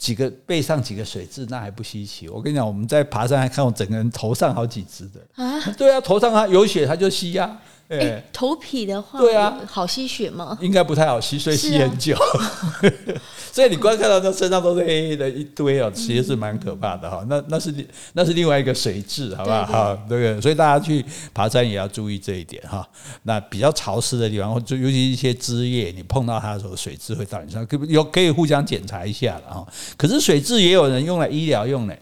[0.00, 2.26] 几个背上几个水渍，那还不稀奇。
[2.26, 5.60] 我跟你讲，我们在爬山还看到整个人头上好几只的啊。
[5.76, 7.60] 对啊，头上啊有血，他就吸呀、啊。
[7.90, 10.56] 哎、欸，头皮的话，对啊，好吸血吗？
[10.60, 12.14] 应该不太好吸，所以吸很久。
[12.14, 12.62] 啊、
[13.50, 17.26] 所以你光看到它身上都是黑黑的一堆哦，其实是蛮可怕的哈。
[17.28, 17.74] 那那是
[18.12, 19.66] 那是另外一个水质，好不好？
[19.66, 20.40] 好，对不对？
[20.40, 22.88] 所以大家去爬山也要注意这一点哈。
[23.24, 29.66] 那比较潮湿的地方，或者尤其一些枝叶，你碰到它的时候，水质会到你身上，可有可以互相检查一下了哈。
[29.96, 31.98] 可是水质也有人用来医疗用的。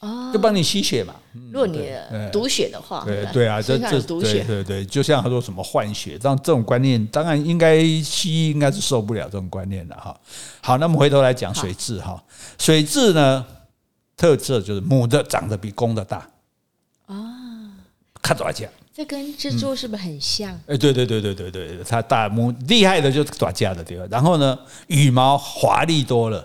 [0.00, 1.14] 哦，就帮你吸血嘛。
[1.50, 1.90] 如果你
[2.30, 10.16] 毒血的话，对对啊，这这对对对，就像他说什么换血，这样这种观念，当然应该西医应该是受不了这种观念的哈。
[10.60, 12.22] 好，那么回头来讲水蛭哈，
[12.58, 13.44] 水蛭呢
[14.16, 16.28] 特色就是母的长得比公的大
[17.06, 17.16] 啊，
[18.22, 18.70] 看多少钱？
[18.94, 20.52] 这跟蜘蛛是不是很像？
[20.66, 26.44] 哎，对对对对对对，它大母厉害的就是爪架的地方，然后呢，羽毛华丽多了。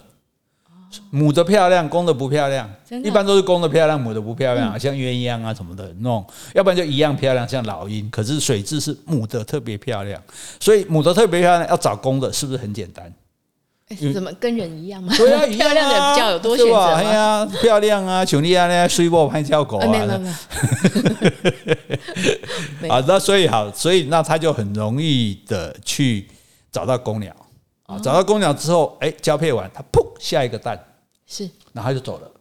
[1.10, 2.69] 母的漂亮，公的不漂亮。
[3.03, 8.10] 一般都是公的漂亮，母的不漂亮，像鸳鸯啊什么的那种，要不然就一样漂亮，像老鹰。
[8.10, 10.21] 可是水蛭是母的特别漂亮，
[10.60, 13.12] 所以母的特别漂亮，要找公的，是不是很简单？
[14.12, 15.13] 怎么跟人一样吗？
[15.15, 16.93] 对啊，漂亮的比较有多选择吗？
[16.95, 19.86] 哎呀，漂亮啊，兄弟啊，那水波拍叫狗啊。
[19.88, 20.27] 没有没
[22.88, 22.91] 有。
[22.91, 26.27] 啊， 那所以好，所以那他就很容易的去
[26.71, 27.36] 找到公鸟。
[27.85, 30.81] 啊，找到公鸟之后，哎，交配完，它噗下一个蛋，
[31.27, 32.31] 是，然后它就走了。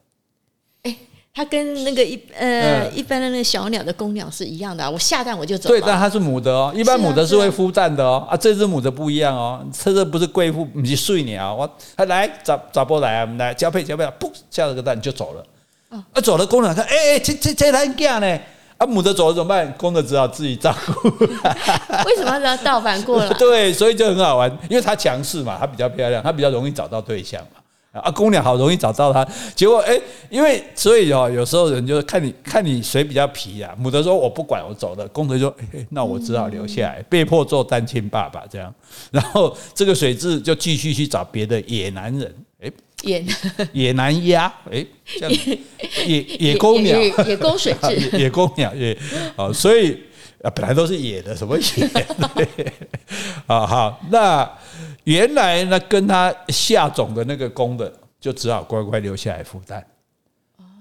[0.83, 0.95] 哎，
[1.33, 5.67] 它跟那个一呃一般的那个小鸟的公鸟是一样的，啊我下蛋我就走。
[5.69, 8.25] 对，但它是母的哦，一般母的是会孵蛋的哦。
[8.29, 15.45] 啊，这只母的不一样哦，这只不是贵妇，不是睡鸟，我它来找找波来啊，来交配交配，噗下了个蛋就走了。
[15.89, 18.39] 啊，走了，公鸟看，哎哎，这这这来干呢？
[18.83, 19.73] 啊，母的走了怎么办？
[19.77, 21.07] 公的只好自己照顾。
[22.05, 23.29] 为什么要倒反过来？
[23.39, 28.01] 对，所以就很好玩，因为它强势嘛，它比较漂亮，它比较容易找到对象嘛。
[28.01, 29.23] 啊，公鸟好容易找到它，
[29.55, 33.71] 结果哎，因为所以哦，有时候人就是看你看你谁比较皮啊。
[33.77, 35.55] 母的说：“我不管，我走了。”公的说
[35.91, 38.73] ：“那我只好留下来，被迫做单亲爸爸这样。”
[39.11, 42.35] 然后这个水蛭就继续去找别的野男人。
[43.03, 43.25] 哎，野
[43.73, 44.85] 野南鸭，哎，
[46.05, 48.97] 野野沟鸟，野公水蛭， 野公鸟，野
[49.35, 49.97] 啊，所以
[50.41, 52.73] 啊，本来都是野的，什么野？
[53.47, 54.49] 啊，好，那。
[55.05, 59.85] 原来呢，跟他下种的那个公的，就只好乖乖留下来孵蛋，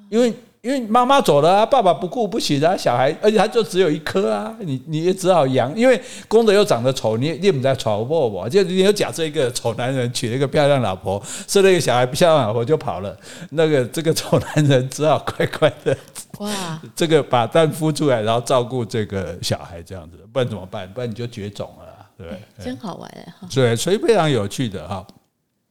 [0.09, 13.17] 因为因为妈妈走了啊，爸爸不顾不行啊，小孩，而且他就只有一颗啊，你你也只好养，因为公的又长得丑，你你不在丑不不，就你又假设一个丑男人娶了一个漂亮老婆，生了一个小孩，漂亮老婆就跑了，
[13.51, 15.97] 那个这个丑男人只好乖乖的
[16.39, 20.89] 哇， 这个把蛋孵出来，然后照顾这个小孩这样子，不然怎么办？
[20.93, 21.87] 不然你就绝种了。
[22.17, 23.49] 对，真好玩哈！
[23.53, 25.05] 对，所以非常有趣的哈。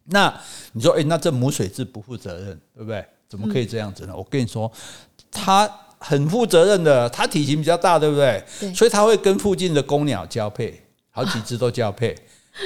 [0.04, 0.34] 那
[0.73, 3.06] 你说，哎，那这母水蛭不负责任，对不对？
[3.32, 4.13] 怎么可以这样子呢？
[4.13, 4.70] 我跟你说，
[5.32, 8.44] 他很负责任的，他体型比较大，对不对？
[8.60, 12.13] 对，所以他会跟附近的公鸟交配，好几只都交配。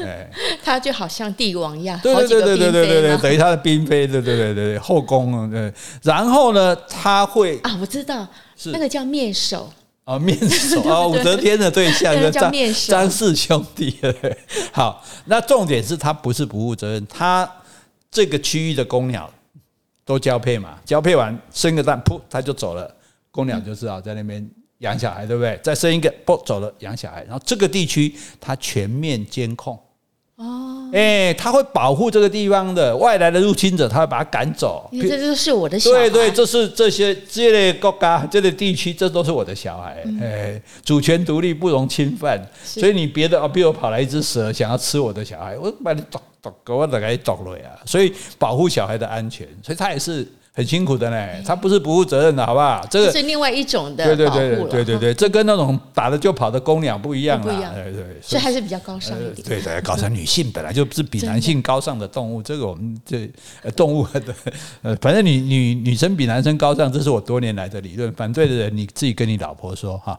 [0.04, 0.28] 哎，
[0.66, 5.72] 它就好像帝王一样，对对对对对对对，等于他的嫔妃，对对对对对，后宫对。
[6.02, 9.72] 然后呢，他会啊，我知道，是那个叫面首。
[10.06, 12.52] 啊，面首 啊，武则天的对象就张
[12.88, 13.96] 张氏兄弟。
[14.72, 17.48] 好，那重点是他不是不负责任，他
[18.10, 19.32] 这个区域的公鸟
[20.06, 22.96] 都交配嘛，交配完生个蛋，噗，它就走了，
[23.32, 25.60] 公鸟就知道在那边养小孩，对不对？
[25.64, 29.78] 再生一个，噗走了养小孩，然后这个地区它全面监控。
[30.38, 34.88] 哦，哎，他会保护这个地方的外来的入侵者，他会把他赶走。
[34.92, 35.98] 因为这就是我的小孩。
[35.98, 40.04] 对对，这是这些这些国家、这些地区，这都是我的小孩。
[40.22, 42.46] 哎，主权独立，不容侵犯。
[42.64, 46.22] 所以你别的啊，比如跑来一只蛇，想要吃我的小孩，我把你剁
[46.66, 47.70] 剁，我给你剁了呀。
[47.86, 50.28] 所以保护小孩的安全，所以他也是。
[50.56, 52.88] 很辛苦的呢，他不是不负责任的，好不好？
[52.90, 59.46] 这个是另外一种的对对对对对对，这跟那种打了就跑的公鸟不一样了，对对，所以还是比较高尚一点。
[59.46, 60.06] 对对，高尚。
[60.16, 63.30] 女性本来就是比男性高尚的动物，这个我们这
[63.76, 64.34] 动物的
[64.82, 68.10] 呃，反正女女女生比男生高尚，这是我多年来的理论。
[68.14, 70.18] 反对的人你自己跟你老婆说哈。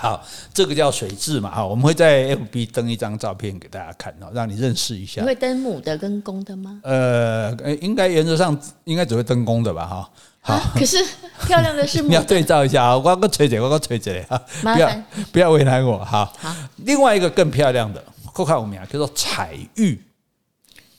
[0.00, 5.20] 好，这个叫水蛭嘛，哈，我们会在 FB 登一张照片给大家看，哦，让你认识一下。
[5.20, 6.80] 你会登母的跟公的吗？
[6.82, 10.10] 呃，应该原则上应该只会登公的吧，哈。
[10.40, 10.96] 好，可是
[11.46, 12.08] 漂亮的是母的。
[12.08, 16.32] 你要对照一下啊，我个锤姐，我个锤姐哈，不要不要为难我哈。
[16.38, 20.00] 好，另外一个更漂亮的，扣看我们啊，叫做彩玉。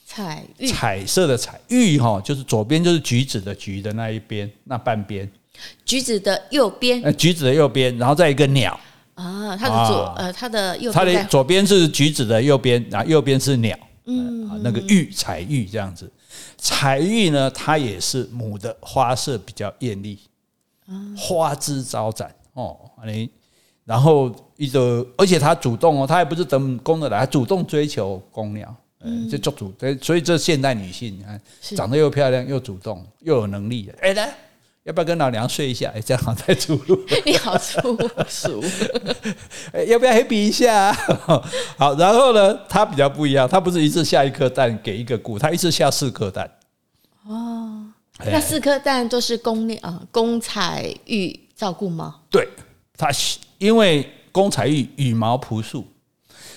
[0.06, 5.28] 彩玉，彩色的彩玉哈，就是左边就是橘子的橘的那一边那半边，
[5.84, 8.78] 橘子的右边，呃，橘子的右边，然后再一个鸟。
[9.14, 16.10] 啊，它的左呃，它的右，它的左边是橘子的右边，啊右边是鸟，嗯，啊，那个玉彩玉这样子，
[16.56, 20.18] 彩玉呢，它也是母的，花色比较艳丽，
[21.16, 23.28] 花枝招展哦，你
[23.84, 31.40] 然后一个，而且它主动哦，它也不是等公的来，它主动追求公鸟，嗯，就做主，所以这现代女性你看，
[31.76, 34.34] 长得又漂亮又主动又有能力的，哎来。
[34.84, 35.92] 要不要跟老娘睡一下？
[35.94, 37.00] 哎，这样好再出路。
[37.24, 37.96] 你好粗
[38.28, 38.62] 俗。
[39.86, 40.92] 要不要 happy 一下？
[41.78, 46.50] 好，然后呢，它比较不一样，它不是一次下一颗蛋给一个菇，它一次下四颗蛋。
[47.24, 47.86] 哦，
[48.24, 52.16] 那四颗蛋都是公鸟啊，公彩玉照顾吗？
[52.28, 52.48] 对，
[52.96, 53.08] 它
[53.58, 55.86] 因为公彩玉羽毛朴素，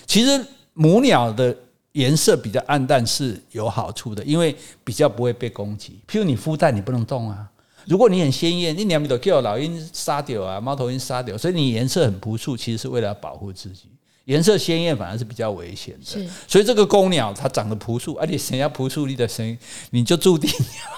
[0.07, 1.55] 其实母鸟的
[1.91, 5.99] 颜色比较暗淡是有好处的，因为比较不会被攻击。
[6.09, 7.47] 譬如你孵蛋，你不能动啊。
[7.87, 13.89] 如果你很鲜艳，你两米都叫老鹰杀掉啊，猫头鹰杀掉，所以你颜色很朴素，其实是为了保护自己。
[14.25, 16.27] 颜色鲜艳反而是比较危险的。
[16.47, 19.55] 所以这个公鸟它长得朴素，而且想要朴素你的声音，
[19.91, 20.49] 你就注定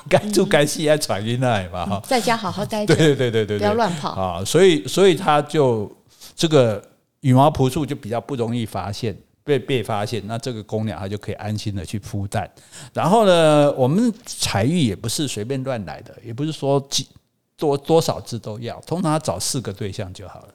[0.08, 2.02] 该住该死要传进来嘛哈。
[2.08, 4.45] 在家好好待着，对对对对对，不要乱跑啊。
[4.45, 5.91] 所以所以它就
[6.38, 6.82] 这个
[7.19, 9.13] 羽毛朴素就比较不容易发现。
[9.47, 12.49] 被被发现，那这个公鸟它就可以安心的去孵蛋。
[12.93, 17.07] 然后呢，我们彩玉也不是随便乱来的，也不是说几
[17.55, 20.49] 多多少只都要，通常找四个对象就好了。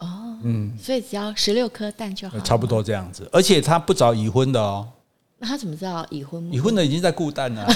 [0.00, 3.26] 哦，嗯，所以只要十六颗蛋就好了，差不多这样子。
[3.32, 4.86] 而且他不找已婚的哦。
[5.38, 6.52] 那他怎么知道已婚？
[6.52, 7.66] 已婚的已经在顾蛋了。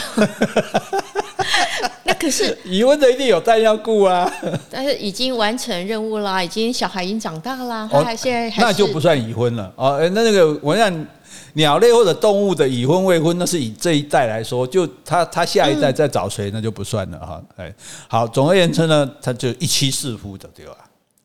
[2.20, 4.30] 那可是已婚的一定有蛋要顾啊，
[4.70, 9.98] 但是已经完成任务啦，已经小孩已经长大啦，他还现在还那就不算已婚了哦。
[10.12, 11.06] 那那个我想
[11.54, 17.42] 鸟类或者动物的已婚未婚，那是以这一代来说，就他他下一代再找谁那就不算了哈。
[17.56, 17.74] 哎，
[18.08, 20.76] 好，总而言之呢，他就一妻四夫的对吧？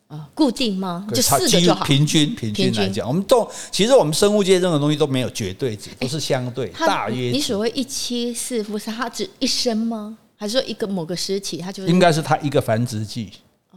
[0.08, 1.06] 啊，固定吗？
[1.14, 1.84] 就四个就好。
[1.84, 7.32] 平均平均来讲，我们动其实我们生物界任何东西都没有绝对值，都是相对大约。
[7.32, 10.18] 你所谓一妻四夫，是他指一生吗？
[10.38, 13.32] 还是说一个某个时期，它就是应该是它一个繁殖季。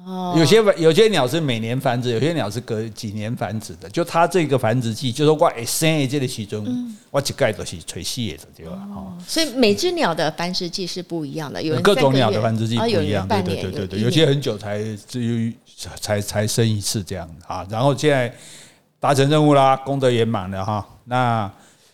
[0.05, 3.89] 哦，有些有些鸟是每年繁殖，有些鸟是隔几年繁殖的。
[3.91, 8.73] 就它这个繁殖季，就是我生的这个时阵，我一概都是垂细的，对吧？
[8.95, 15.55] 哦，所以每只鸟的繁殖季是不一样的，有各种鸟的繁殖季不一样，对对对对对，有些很久才至于
[16.01, 17.67] 才才生一次这样啊。
[17.69, 18.33] 然后现在
[18.99, 21.51] 达成任务啦，功德圆满了哈，那。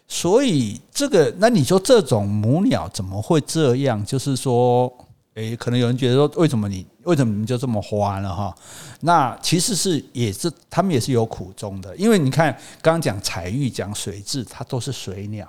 [0.06, 4.04] 所以这个，那你说这种母鸟怎么会这样？
[4.04, 4.92] 就是说，
[5.34, 8.32] 诶，可能有人觉得说，为什么你为什么你们就这么花了？
[8.32, 8.54] 哈，
[9.00, 15.48] 那其实是也是他们也是有苦衷的，因为你看刚刚讲彩玉讲水质，它都是水鸟，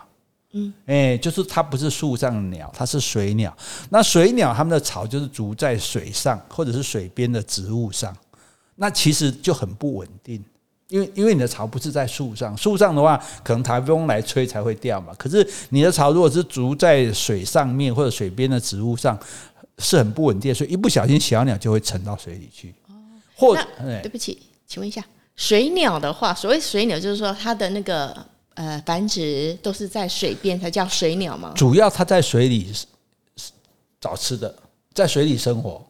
[0.53, 3.55] 嗯，诶，就是它不是树上的鸟，它是水鸟。
[3.89, 8.15] 那水鸟它们的巢就是筑在水上或者是水边的植物上，
[8.75, 10.43] 那其实就很不稳定。
[10.89, 15.13] 因为因为你的巢不是在树上，树上的话可能台风来吹才会掉嘛。
[15.17, 19.17] 可是你的巢如果是筑在水上面或者水边的植物上，
[19.79, 22.73] 是很不稳定，所以一不小心小鸟就会沉到水里去。
[22.87, 22.93] 哦，
[23.35, 23.67] 或者
[24.03, 25.03] 对不起，请问一下，
[25.35, 28.15] 水鸟的话，所谓水鸟就是说它的那个
[28.53, 31.51] 呃繁殖都是在水边才叫水鸟吗？
[31.55, 32.71] 主要它在水里
[33.99, 34.55] 找吃的，
[34.93, 35.83] 在水里生活。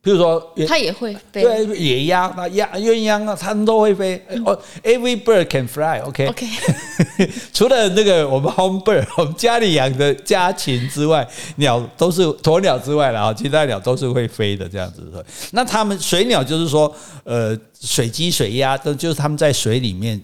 [0.00, 1.42] 比如说，它也会飞。
[1.42, 4.16] 对，野鸭、那鸭、鸳鸯啊，它们都会飞。
[4.28, 6.46] 哦、嗯 oh,，Every bird can fly，OK？OK。
[6.46, 7.26] Okay?
[7.26, 7.30] Okay.
[7.52, 15.12] 除了那个我们 home bird， 我们家里养的家禽之外，鸟都是鸵鸟之外，然后其他鸟都是会飞的这样子。
[15.50, 20.20] 那它们水鸟就是说，呃，水鸡、水鸭都就是它们在水里面、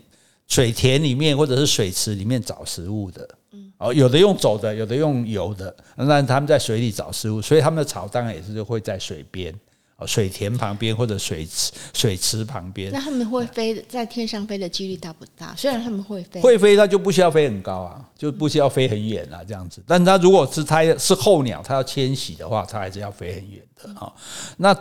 [0.47, 3.29] 水田里面或者是水池里面找食物的。
[3.77, 5.75] 哦，有的用走的，有的用游的。
[5.97, 9.53] 那他们在水里找食物，所以他们的巢当然也是会在水边，
[9.97, 12.93] 哦，水田旁边或者水池、水池旁边。
[12.93, 15.55] 那他们会飞在天上飞的几率大不大？
[15.57, 19.83] 虽然他们会飞，会飞，它就不需要飞很高啊，就不需要飞很远啊，这样子。
[19.87, 24.11] 但它如果是它是候鸟，它要迁徙的话，它还是要飞很远的啊。
[24.57, 24.75] 那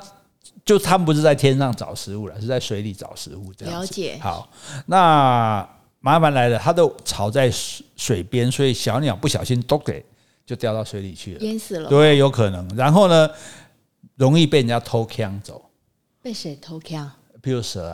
[0.63, 3.79] 就他们不是在天上找食物了，是在水里找食物这样子。
[3.81, 4.19] 了解。
[4.21, 4.47] 好，
[4.85, 5.67] 那。
[6.05, 7.49] 麻烦来了，它都巢在
[7.95, 10.03] 水边，所以小鸟不小心都给
[10.45, 11.89] 就掉到水里去了，淹死了。
[11.89, 12.67] 对，有可能。
[12.75, 13.29] 然后呢，
[14.17, 15.63] 容易被人家偷抢走。
[16.21, 17.09] 被谁偷抢？
[17.41, 17.87] 比如蛇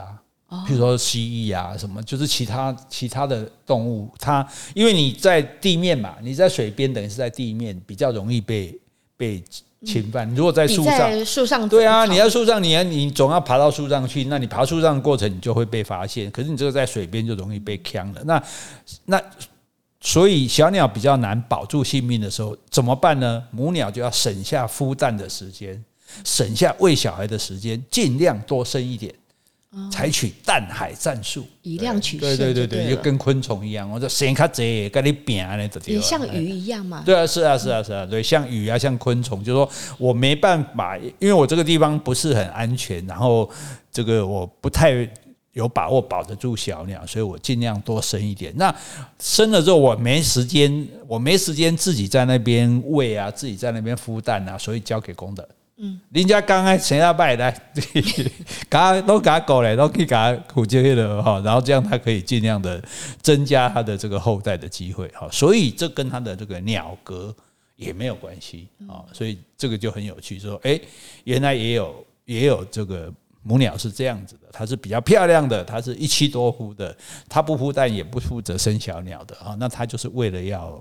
[0.47, 4.11] 啊，比如说蜥蜴啊，什么，就是其他其他的动物。
[4.17, 4.43] 它
[4.73, 8.75] 因为你在地面嘛，你在水边，等于是在地面，比较容易被
[9.15, 9.43] 被。
[9.85, 10.29] 侵犯。
[10.35, 14.25] 如果在树上，树上对啊，你在树上，你要你总要爬到树上去。
[14.25, 16.29] 那你爬树上的过程，你就会被发现。
[16.31, 18.21] 可是你这个在水边就容易被呛了。
[18.25, 18.43] 那
[19.05, 19.21] 那
[20.01, 23.43] 所以小鸟比较难保住性命的时候怎么办呢？
[23.51, 25.83] 母鸟就要省下孵蛋的时间，
[26.23, 29.13] 省下喂小孩的时间，尽量多生一点。
[29.91, 33.87] 采取淡海战术，以量取胜，对对对对，就跟昆虫一样。
[33.87, 37.03] 我说先看这，跟你拼啊，那也像鱼一样嘛。
[37.05, 43.47] 对啊，是啊，是啊，是啊，对，像鱼啊，像昆虫，就是说我没办法，因为我这个地方不是很安全，然后
[43.91, 45.07] 这个我不太
[45.53, 48.51] 有把握保得住小鸟，所以我尽量多生一点。
[48.55, 48.73] 那
[49.19, 55.47] 生了之后，我没时间，我没时间自己在那边喂啊，自己在那边孵蛋啊，所以交给公的。
[55.81, 57.57] 嗯，人家刚刚前下拜来，
[58.67, 62.83] 刚都给他狗来，都可以给他苦接了哈，然后这样他可以尽量的
[63.21, 67.33] 增加他的这个后代的机会哈，所以这跟他的这个鸟格
[67.77, 70.77] 也没有关系啊，所以这个就很有趣，说哎，
[71.23, 73.09] 原来也有也有这个
[73.41, 76.93] 母鸟是这样子的，它是比较漂亮的，它是一妻多夫的，
[77.29, 80.77] 它不孵蛋也不负责生小鸟的啊，那它就是为了要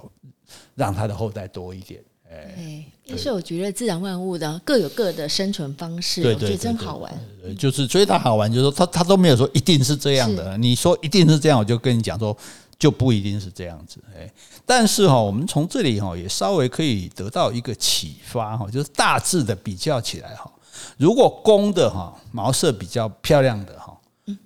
[0.74, 2.02] 让它的后代多一点。
[2.30, 7.10] 哎，但是我觉得自然万物的各有各的生存方式，我觉得真好玩。
[7.56, 10.58] 就是所以它好玩，就是说它它都没有说一定是这样的。
[10.58, 12.36] 你说一定是这样，我就跟你讲说
[12.78, 13.98] 就不一定是这样子。
[14.14, 14.30] 哎，
[14.66, 20.52] 但是哈，我们从这里哈也稍微可以得到一个启发哈，就是大致的比较起来哈，
[20.98, 23.96] 如果公的哈毛色比较漂亮的哈，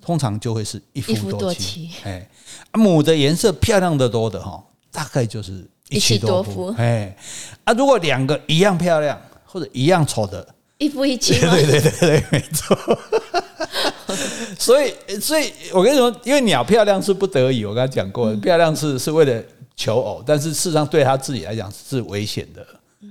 [0.01, 1.89] 通常就会是一夫多妻。
[2.05, 2.29] 哎，
[2.71, 5.69] 母的颜色漂亮的多的哈，大概就是。
[5.95, 7.15] 一妻多夫，哎，
[7.63, 10.45] 啊，如果两个一样漂亮或者一样丑的，
[10.77, 12.77] 一夫一妻， 对对对对，没错。
[14.59, 19.43] 所以，所以我跟你说，因为鸟漂亮是不得已，我刚才讲过，嗯、漂亮是是为了
[19.75, 22.65] 求偶，但是事实上对他自己来讲是危险的。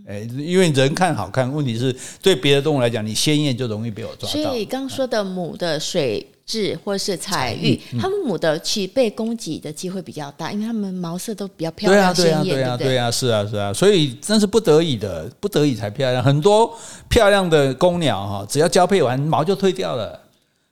[0.06, 4.28] 哎，因为人看好看，问题是对别的动物来讲，你鲜艳就容易被我抓到。
[4.28, 16.22] 所以刚说的母的水雉或是彩玉，它们母的去被攻击的机会比较大，因为它们毛色都比较漂亮鲜艳，对啊，对啊，是啊，是啊，所以那是不得已的，不得已才漂亮。
[16.22, 16.76] 很多
[17.08, 20.20] 漂亮的公鸟哈，只要交配完毛就退掉了。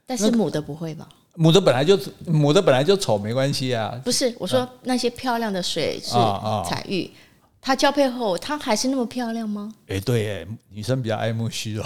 [0.07, 1.09] 但是母的不会吧？
[1.37, 3.99] 母的本来就母的本来就丑，没关系啊。
[4.05, 6.11] 不是，我说那些漂亮的水是、
[6.69, 7.11] 彩玉。
[7.61, 9.73] 她交配后，她还是那么漂亮吗？
[9.89, 11.85] 哎、欸，对，哎，女生比较爱慕虚荣，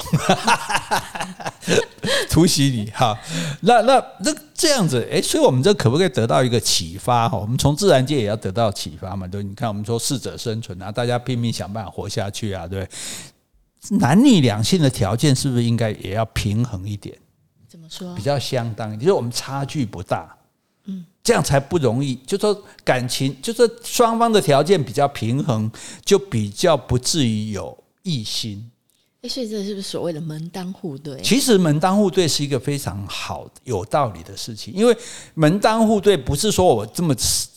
[2.30, 3.18] 突袭你哈。
[3.60, 7.36] 那那那这样子，哎，所以我们这可不可以得到一个启发哈？
[7.36, 9.26] 我们从自然界也要得到启发嘛？
[9.26, 12.88] 对，你看，我们说适者生存啊，大家拼命想办法活下去啊，对。
[14.00, 17.14] 男女两性的条件是不是应该也要平衡一点？
[17.68, 18.14] 怎么说？
[18.14, 20.34] 比较相当，就是我们差距不大。
[20.86, 21.04] 嗯。
[21.22, 25.70] 这样才不容易，就说感情，就说双方的条件比较平衡，
[26.04, 28.70] 就比较不至于有异心。
[29.26, 31.18] 所以这是不是所谓的门当户对？
[31.22, 34.94] 其实门当户对是一个非常好有道理的事情，因为
[35.32, 37.14] 门当户对不是说我这么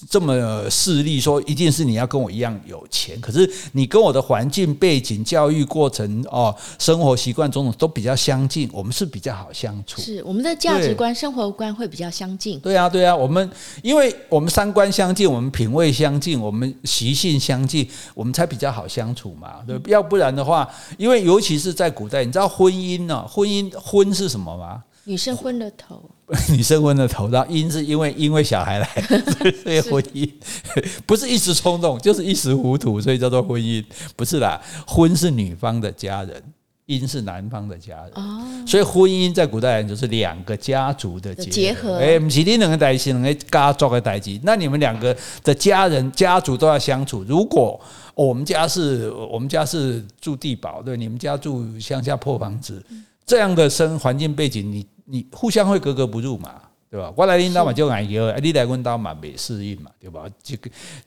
[0.10, 10.02] 这么势利，说一定是你要跟我一样有钱，可是你跟我的环境背景、教育过程哦、生活习惯种种都比较相近，我们是比较好相处。
[10.02, 12.58] 是我们的价值观、生活观会比较相近。
[12.62, 13.52] 对啊，对啊，我们
[13.84, 19.56] 因为我们三观相近，我们品味相近，我们习性相近，我们才比较好相处嘛。
[19.68, 20.66] 对，要不然的话，
[20.98, 21.57] 因为尤其。
[21.58, 23.28] 是在古代，你知道婚姻呢？
[23.28, 24.84] 婚姻婚是什么吗？
[25.06, 26.04] 女生昏了头，
[26.52, 28.88] 女生昏了头，然后因是因为因为小孩来，
[29.64, 30.30] 所以婚姻
[31.06, 33.82] 不是一时冲动，就是一时糊涂，所以叫做婚姻，
[34.18, 34.62] 不是啦。
[34.86, 36.44] 婚是女方的家人
[36.88, 38.12] 姻是男方的家人。
[38.16, 41.98] 哦，所以婚姻在古代人就是两个家族的结合。
[41.98, 47.24] 哎，不是你两个代际，两个家族的代际，那你们两个的家人家族都要相处。
[47.28, 47.80] 如果
[48.16, 52.82] 我们家是我们家是住地堡，对，你们家住乡下破房子，
[53.26, 56.56] 这样的生环境背景，你你互相会格格不入嘛。
[56.90, 57.12] 对吧？
[57.18, 60.24] 我来你家嘛就爱叫，你来我家嘛没适应嘛，对吧？
[60.42, 60.56] 就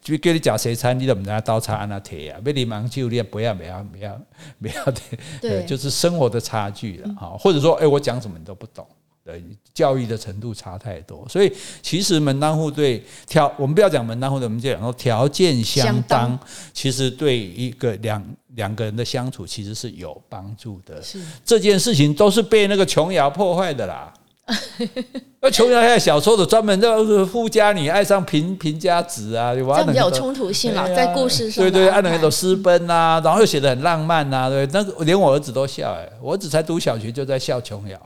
[0.02, 4.20] 就叫你食西餐，你都唔知道刀叉安那摕啊，要你忙酒，你也不要不要不要
[4.60, 5.00] 不要的，
[5.40, 7.34] 对，就是生活的差距了哈。
[7.38, 8.86] 或者说，哎，我讲什么你都不懂，
[9.24, 11.50] 对，教育的程度差太多，所以
[11.80, 16.38] 其实门当户对条，我们不要讲门当户对，我们就讲说条件相当，
[16.74, 21.02] 其实对一个两两个人的相处其实是有帮助的。
[21.02, 24.12] 是这件事情都是被那个琼瑶破坏的啦。
[25.42, 31.64] 那琼瑶现在小说的专门就是富家女爱上贫贫家子啊，这样比较有冲突性了，在故事上。
[31.64, 37.98] 对对，按那个私奔呐、啊，然后又写的很浪漫呐、啊，对，那个连我儿子都笑哎，我儿子才读小学就在笑琼瑶。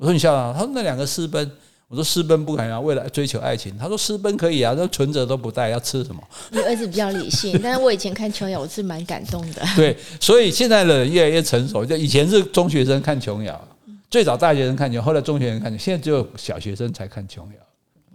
[0.00, 0.52] 我说你笑啊？
[0.56, 1.48] 他说那两个私奔，
[1.88, 3.76] 我说私奔不可以啊，为了追求爱情。
[3.78, 6.20] 他说私奔可以啊，那存折都不带，要吃什么？
[6.50, 9.62] 你儿子比较理性， 但是我以前看琼瑶，我是蛮感动的。
[9.76, 13.68] 对，所以现在的人越来越成熟，就以前是中学生看琼瑶。
[14.08, 17.58] 最早大学生看琼，后来中学生看琼，现在只有小学生才看琼瑶。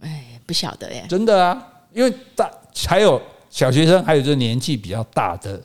[0.00, 1.04] 哎，不晓得耶。
[1.08, 2.50] 真的啊，因为大
[2.86, 3.20] 还有
[3.50, 5.62] 小学生，还有就是年纪比较大的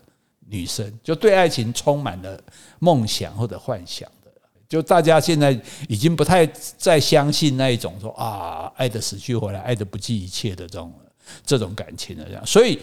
[0.48, 2.40] 女生，就对爱情充满了
[2.80, 4.32] 梦想或者幻想的。
[4.68, 5.58] 就大家现在
[5.88, 6.46] 已经不太
[6.78, 10.94] 再相信那一种说啊，爱的死去活来，爱的不计一切的这种
[11.46, 12.26] 这种感情了。
[12.26, 12.78] 这样，所以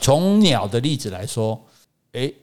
[0.00, 1.62] 从鸟的例子来说，
[2.12, 2.34] 诶，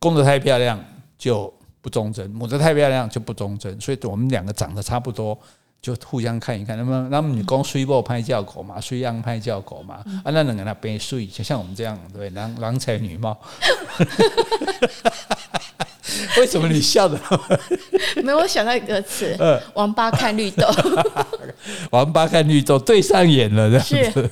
[0.00, 0.84] 公的太漂亮
[1.16, 1.55] 就。
[1.86, 5.38] 不忠贞，母的太漂亮就不忠贞，所以我们两个长得差不多，
[5.80, 6.76] 就互相看一看。
[6.76, 13.38] 那么，那么你讲水某拍叫狗嘛，水样拍叫狗嘛，啊，那两个那边睡，就像我们这样，对，郎郎才女貌。
[16.40, 17.18] 为什么你笑的？
[18.22, 19.36] 没有，我想到一个词，
[19.74, 20.66] 王八看绿豆。
[21.90, 24.30] 王八看绿豆，对上眼了，这样子。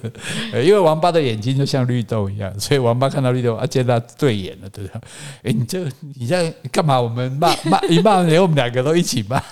[0.53, 5.01] 因为王八的眼睛就像绿豆一样，所以王八看到绿豆，啊，见它对眼了，对不对？
[5.45, 5.87] 哎，你这
[6.17, 7.01] 你在干嘛？
[7.01, 9.43] 我们骂骂一骂，连我们两个都一起骂。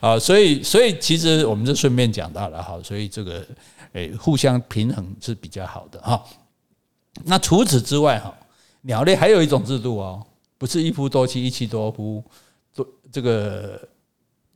[0.00, 3.44] 啊，所以所以其实我们就顺便讲到了哈，所以这个
[3.92, 6.22] 诶，互相平衡是比较好的哈。
[7.24, 8.32] 那除此之外哈，
[8.82, 10.24] 鸟类还有一种制度哦，
[10.60, 12.22] 不是一夫多妻、一妻多夫，
[12.74, 13.88] 多这个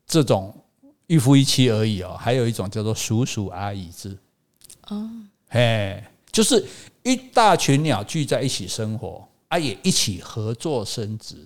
[0.07, 0.55] 这种。
[1.07, 4.17] 一夫一妻而已哦，还有一种叫做叔叔阿姨制。
[4.89, 5.07] 哦，
[5.51, 6.03] 嘿，
[6.33, 6.65] 就是
[7.03, 11.37] 一大群鸟聚在一起生活，啊，也一起合作生殖，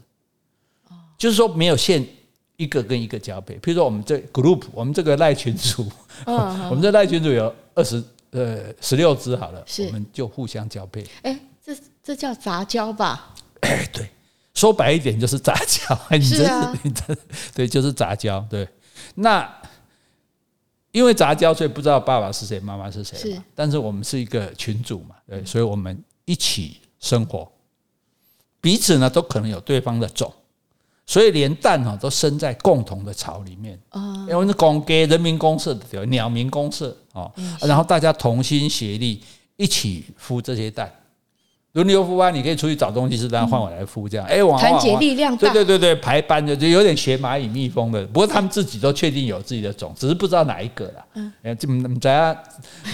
[0.89, 2.07] 哦，就是说没有限
[2.57, 5.85] 一个跟一个交配，譬如说我们这 group，我们这个赖群组，
[6.25, 8.01] 我们这赖群组有二十
[8.31, 13.35] 呃十六只好了，我们就互相交配，哎，这这叫杂交吧？
[13.63, 14.09] 哎，对，
[14.59, 17.17] 说白一点就是杂交， 你这是你这
[17.55, 18.69] 对，就是杂交，对。
[19.15, 19.49] 那
[20.91, 23.17] 因为杂交，所以不知道爸爸是谁，妈妈是谁。
[23.17, 27.49] 是，但是我们是一个群组嘛，对，所以我们一起生活，
[28.61, 30.33] 彼此呢都可能有对方的种，
[31.07, 33.79] 所以连蛋哈都生在共同的巢里面。
[33.91, 37.31] 啊，因为是公给人民公社的鸟民公社啊，
[37.61, 39.23] 然后大家同心协力
[39.55, 40.93] 一起孵这些蛋。
[41.79, 44.27] 轮流孵啊，你可以出去找东西吃，然后换我来孵，这样。
[44.27, 45.53] 哎，往团结力量大。
[45.53, 51.07] 对对对对，排班的就有点学蚂蚁蜜蜂的，不过他们自己都确定有自己的种，只是不知道哪一个啦。
[51.15, 52.35] 嗯，哎，这么大家，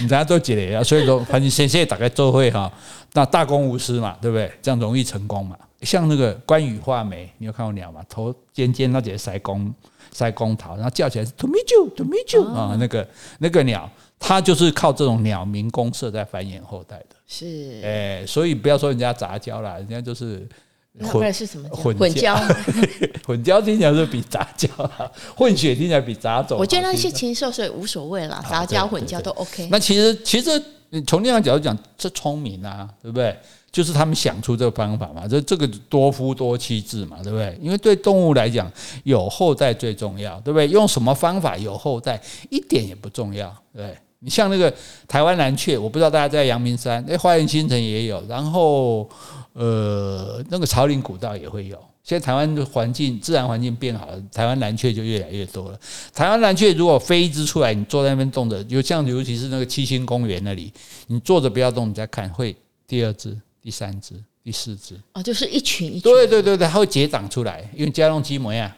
[0.01, 2.71] 大家都积累啊，所以说，反正先先打开做会哈，
[3.13, 4.51] 那大公无私嘛，对不对？
[4.61, 5.57] 这样容易成功嘛。
[5.81, 8.01] 像那个关羽画眉，你有看过鸟吗？
[8.07, 9.73] 头尖尖，那节塞公
[10.11, 13.07] 塞公桃，然后叫起来是 to meet you to meet you 啊，那个
[13.39, 13.89] 那个鸟。
[14.17, 20.47] 它就是靠这种鸟鸣公社在繁衍后代的，是，哎，所以不要说人家杂交啦，人家就是
[21.01, 22.35] 混是什么混混交，
[23.25, 24.67] 混交听起来是比杂交，
[25.35, 26.57] 混血听起来比杂种。
[26.57, 29.67] 我觉得那些禽兽所以无所谓啦，杂交混交都 OK。
[29.71, 30.61] 那其实其实
[31.07, 33.35] 从另外角度讲，这聪明啊，对不对？
[33.71, 37.57] 就是他们想出这个方法嘛，这这个多夫多妻制嘛，对不对？
[37.61, 38.71] 因为对动物来讲，
[39.03, 40.65] 有后代最重要，对不对？
[40.69, 43.97] 用什么方法有后代一点也不重要，对不对？
[44.19, 44.73] 你像那个
[45.07, 49.07] 台湾蓝雀，我不知道大家在阳明山，哎，花园新城也有，然后
[49.53, 51.77] 呃，那个草林古道也会有。
[52.03, 55.79] 现在台湾的环境，自然环境变好了，台湾蓝雀就越来越多了。
[56.13, 60.71] 台湾蓝雀如果飞一只出来，你坐在那边动着，就像尤其是那个七星公园那里，
[61.07, 62.55] 你坐着不要动，你再看，会
[62.87, 64.13] 第二只、第三只、
[64.43, 66.01] 第四只，哦，就是一群一群。
[66.01, 68.75] 对对对对，它会结长出来，因为家用鸡膜呀，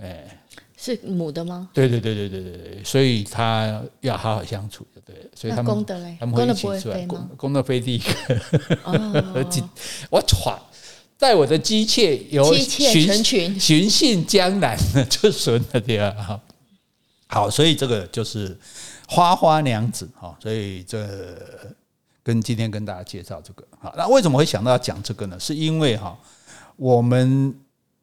[0.00, 0.37] 哎。
[0.80, 1.68] 是母的吗？
[1.74, 8.40] 对对对对对对对，所以他要好好相处，对，所以他们公的嘞，他们会一起出来，公公的飞第一个，
[8.84, 9.44] 哦、
[10.08, 10.56] 我喘，
[11.18, 13.24] 待我的姬妾有寻
[13.58, 16.40] 寻衅江南的就损了点哈。
[17.26, 18.56] 好，所以这个就是
[19.08, 21.36] 花花娘子哈，所以这
[22.22, 25.38] 跟今天跟大家介绍这个好，那为什么会想到要讲这个呢？
[25.40, 26.16] 是因为哈，
[26.76, 27.52] 我们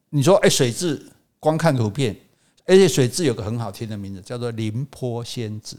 [0.09, 1.01] 你说哎，水质
[1.39, 2.15] 光看图片，
[2.65, 5.77] 而且水蛭有个很好听的名字，叫做凌波仙子。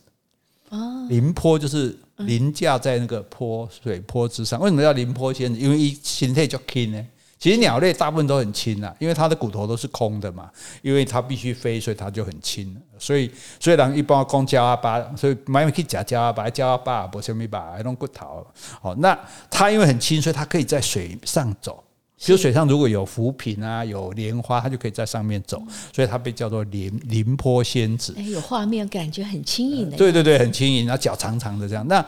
[0.68, 4.60] 哦，凌波就是凌驾在那个坡水坡之上。
[4.60, 5.58] 为什么叫凌波仙子？
[5.60, 7.06] 因为一形态就轻呢。
[7.38, 12.74] 其实鸟类大部分都很轻啊，因为它的骨头都是空的嘛，因为它必须飞，所以它就很轻。
[12.98, 13.30] 所以
[13.60, 18.44] 虽然一般讲鸟仔巴，所以买去吃鸟仔巴，鸟仔巴不什么巴，还弄骨头。
[18.80, 19.16] 好，那
[19.50, 21.84] 它因为很轻，所以它可以在水上走。
[22.18, 25.62] 其实水上如果有浮萍啊，有莲花，它就可以在上面走，
[25.92, 28.14] 所以它被叫做莲凌波仙子。
[28.16, 29.96] 哎，有画面感觉很轻盈的。
[29.96, 31.86] 对对对，很轻盈，然后脚长长的这样。
[31.86, 32.04] 那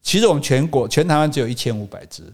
[0.00, 2.24] 其实我们全国全台湾只有一千五百只。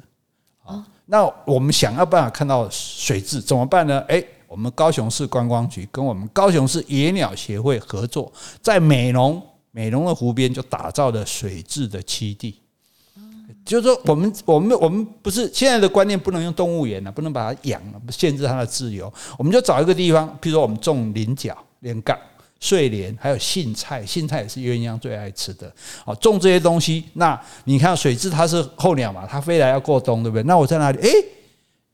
[0.63, 0.85] 哦。
[1.07, 3.99] 那我们想要办法看到水质怎么办呢？
[4.09, 9.43] 哎，我们高雄市观光局跟我们高雄市野鸟协会合作，在美浓
[9.73, 12.61] 美浓的湖边就打造了水质的栖地。
[13.69, 19.13] 就是说，我们我们我们不是现在的观念，不能用动物园了，不能把它养了，限制它的自由。
[19.37, 22.19] 我们就找一个地方，譬如说我们种菱角、莲角。
[22.61, 25.73] 睡莲还有荇菜，荇菜也是鸳鸯最爱吃的。
[26.05, 30.43] 哦，种这些东西，那你看水蛭它是候鸟嘛，它飞来要过冬，对不对？
[30.43, 30.99] 那我在哪里？
[30.99, 31.09] 诶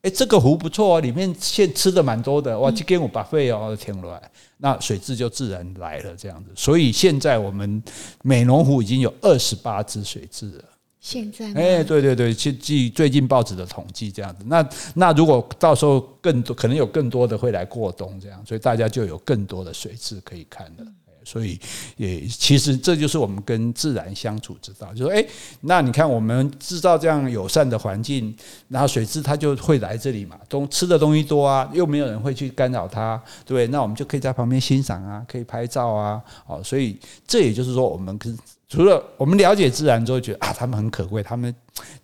[0.00, 2.58] 诶，这个湖不错哦，里面现吃的蛮多的。
[2.58, 4.18] 哇，就给我把肺哦停了，
[4.56, 6.50] 那水蛭就自然来了这样子。
[6.54, 7.82] 所以现在我们
[8.22, 10.64] 美浓湖已经有二十八只水蛭了。
[11.04, 20.86] 现在，哎，对对对，去记最近报纸的统计这样子，那那如果到时候更多，可能有更多的会来过冬这样，所以大家就有更多的水质可以看了。
[21.22, 21.60] 所以
[21.98, 25.22] 也其实这就是我们跟自然相处之道，就说哎，
[25.60, 28.34] 那你看我们制造这样友善的环境，
[28.68, 33.66] 然后水质它就会来这里嘛，东吃的东西多啊，又没有人会去干扰它，对不对？
[33.66, 38.34] 那我们就可以在旁边欣赏啊，可以拍照啊，哦，所以这也就是说我们跟。
[38.68, 41.54] 除了我们了解自然之后，觉得啊，他们很可贵，他们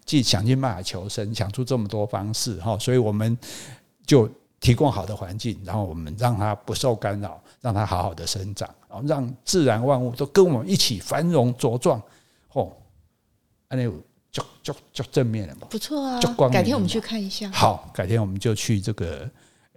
[0.04, 3.36] 既想尽办法求生，想出这么多方式哈，所以我们
[4.06, 4.28] 就
[4.60, 12.00] 提供好的环境，然后我们让它不受干扰，让它好好的生长，然后让自然万物都跟我们一起繁荣茁壮，
[12.52, 12.70] 哦，
[13.68, 13.76] 那
[14.30, 16.20] 就就就正面了嘛，不错啊，
[16.52, 19.28] 改天我们去看一下，好，改天我们就去这个。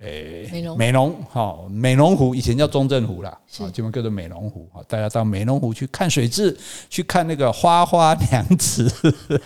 [0.03, 3.29] 诶，美浓美浓哈，美浓湖以前叫中正湖啦，
[3.59, 4.83] 啊，基本叫做美浓湖啊。
[4.85, 6.55] 大家到美浓湖去看水质，
[6.89, 8.91] 去看那个花花娘子。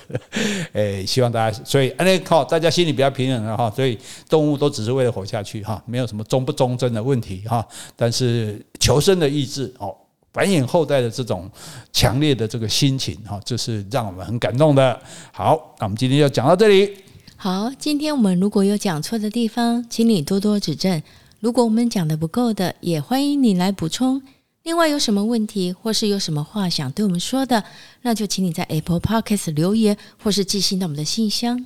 [0.74, 3.72] 诶，希望大家，所以那靠大家心里比较平衡了哈。
[3.76, 7.64] 所以动物都只是为了活下去哈，没有什么忠不忠贞的问题哈。
[7.95, 9.95] 但是求生的意志哦，
[10.34, 11.47] 繁衍后代的这种
[11.93, 14.99] 强烈的这个心情哈，这是让我们很感动的。
[15.32, 16.97] 好，那我们今天就讲到这里。
[17.39, 21.01] 好，今天我们如果有讲错的地方，请你多多指正。
[21.39, 24.23] 如果我们讲的不够的，也欢迎你来补充。
[24.63, 27.63] 另外，有什么问题或是有什么话想对我们说的，
[28.01, 31.63] 那就请你在 Apple Podcast 留言，或是寄信到我们的信箱。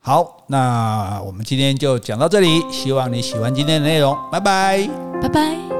[0.00, 4.18] 好，那我们今天就讲到这里，希望你喜欢今天的内容。
[4.32, 4.88] 拜拜，
[5.22, 5.77] 拜拜。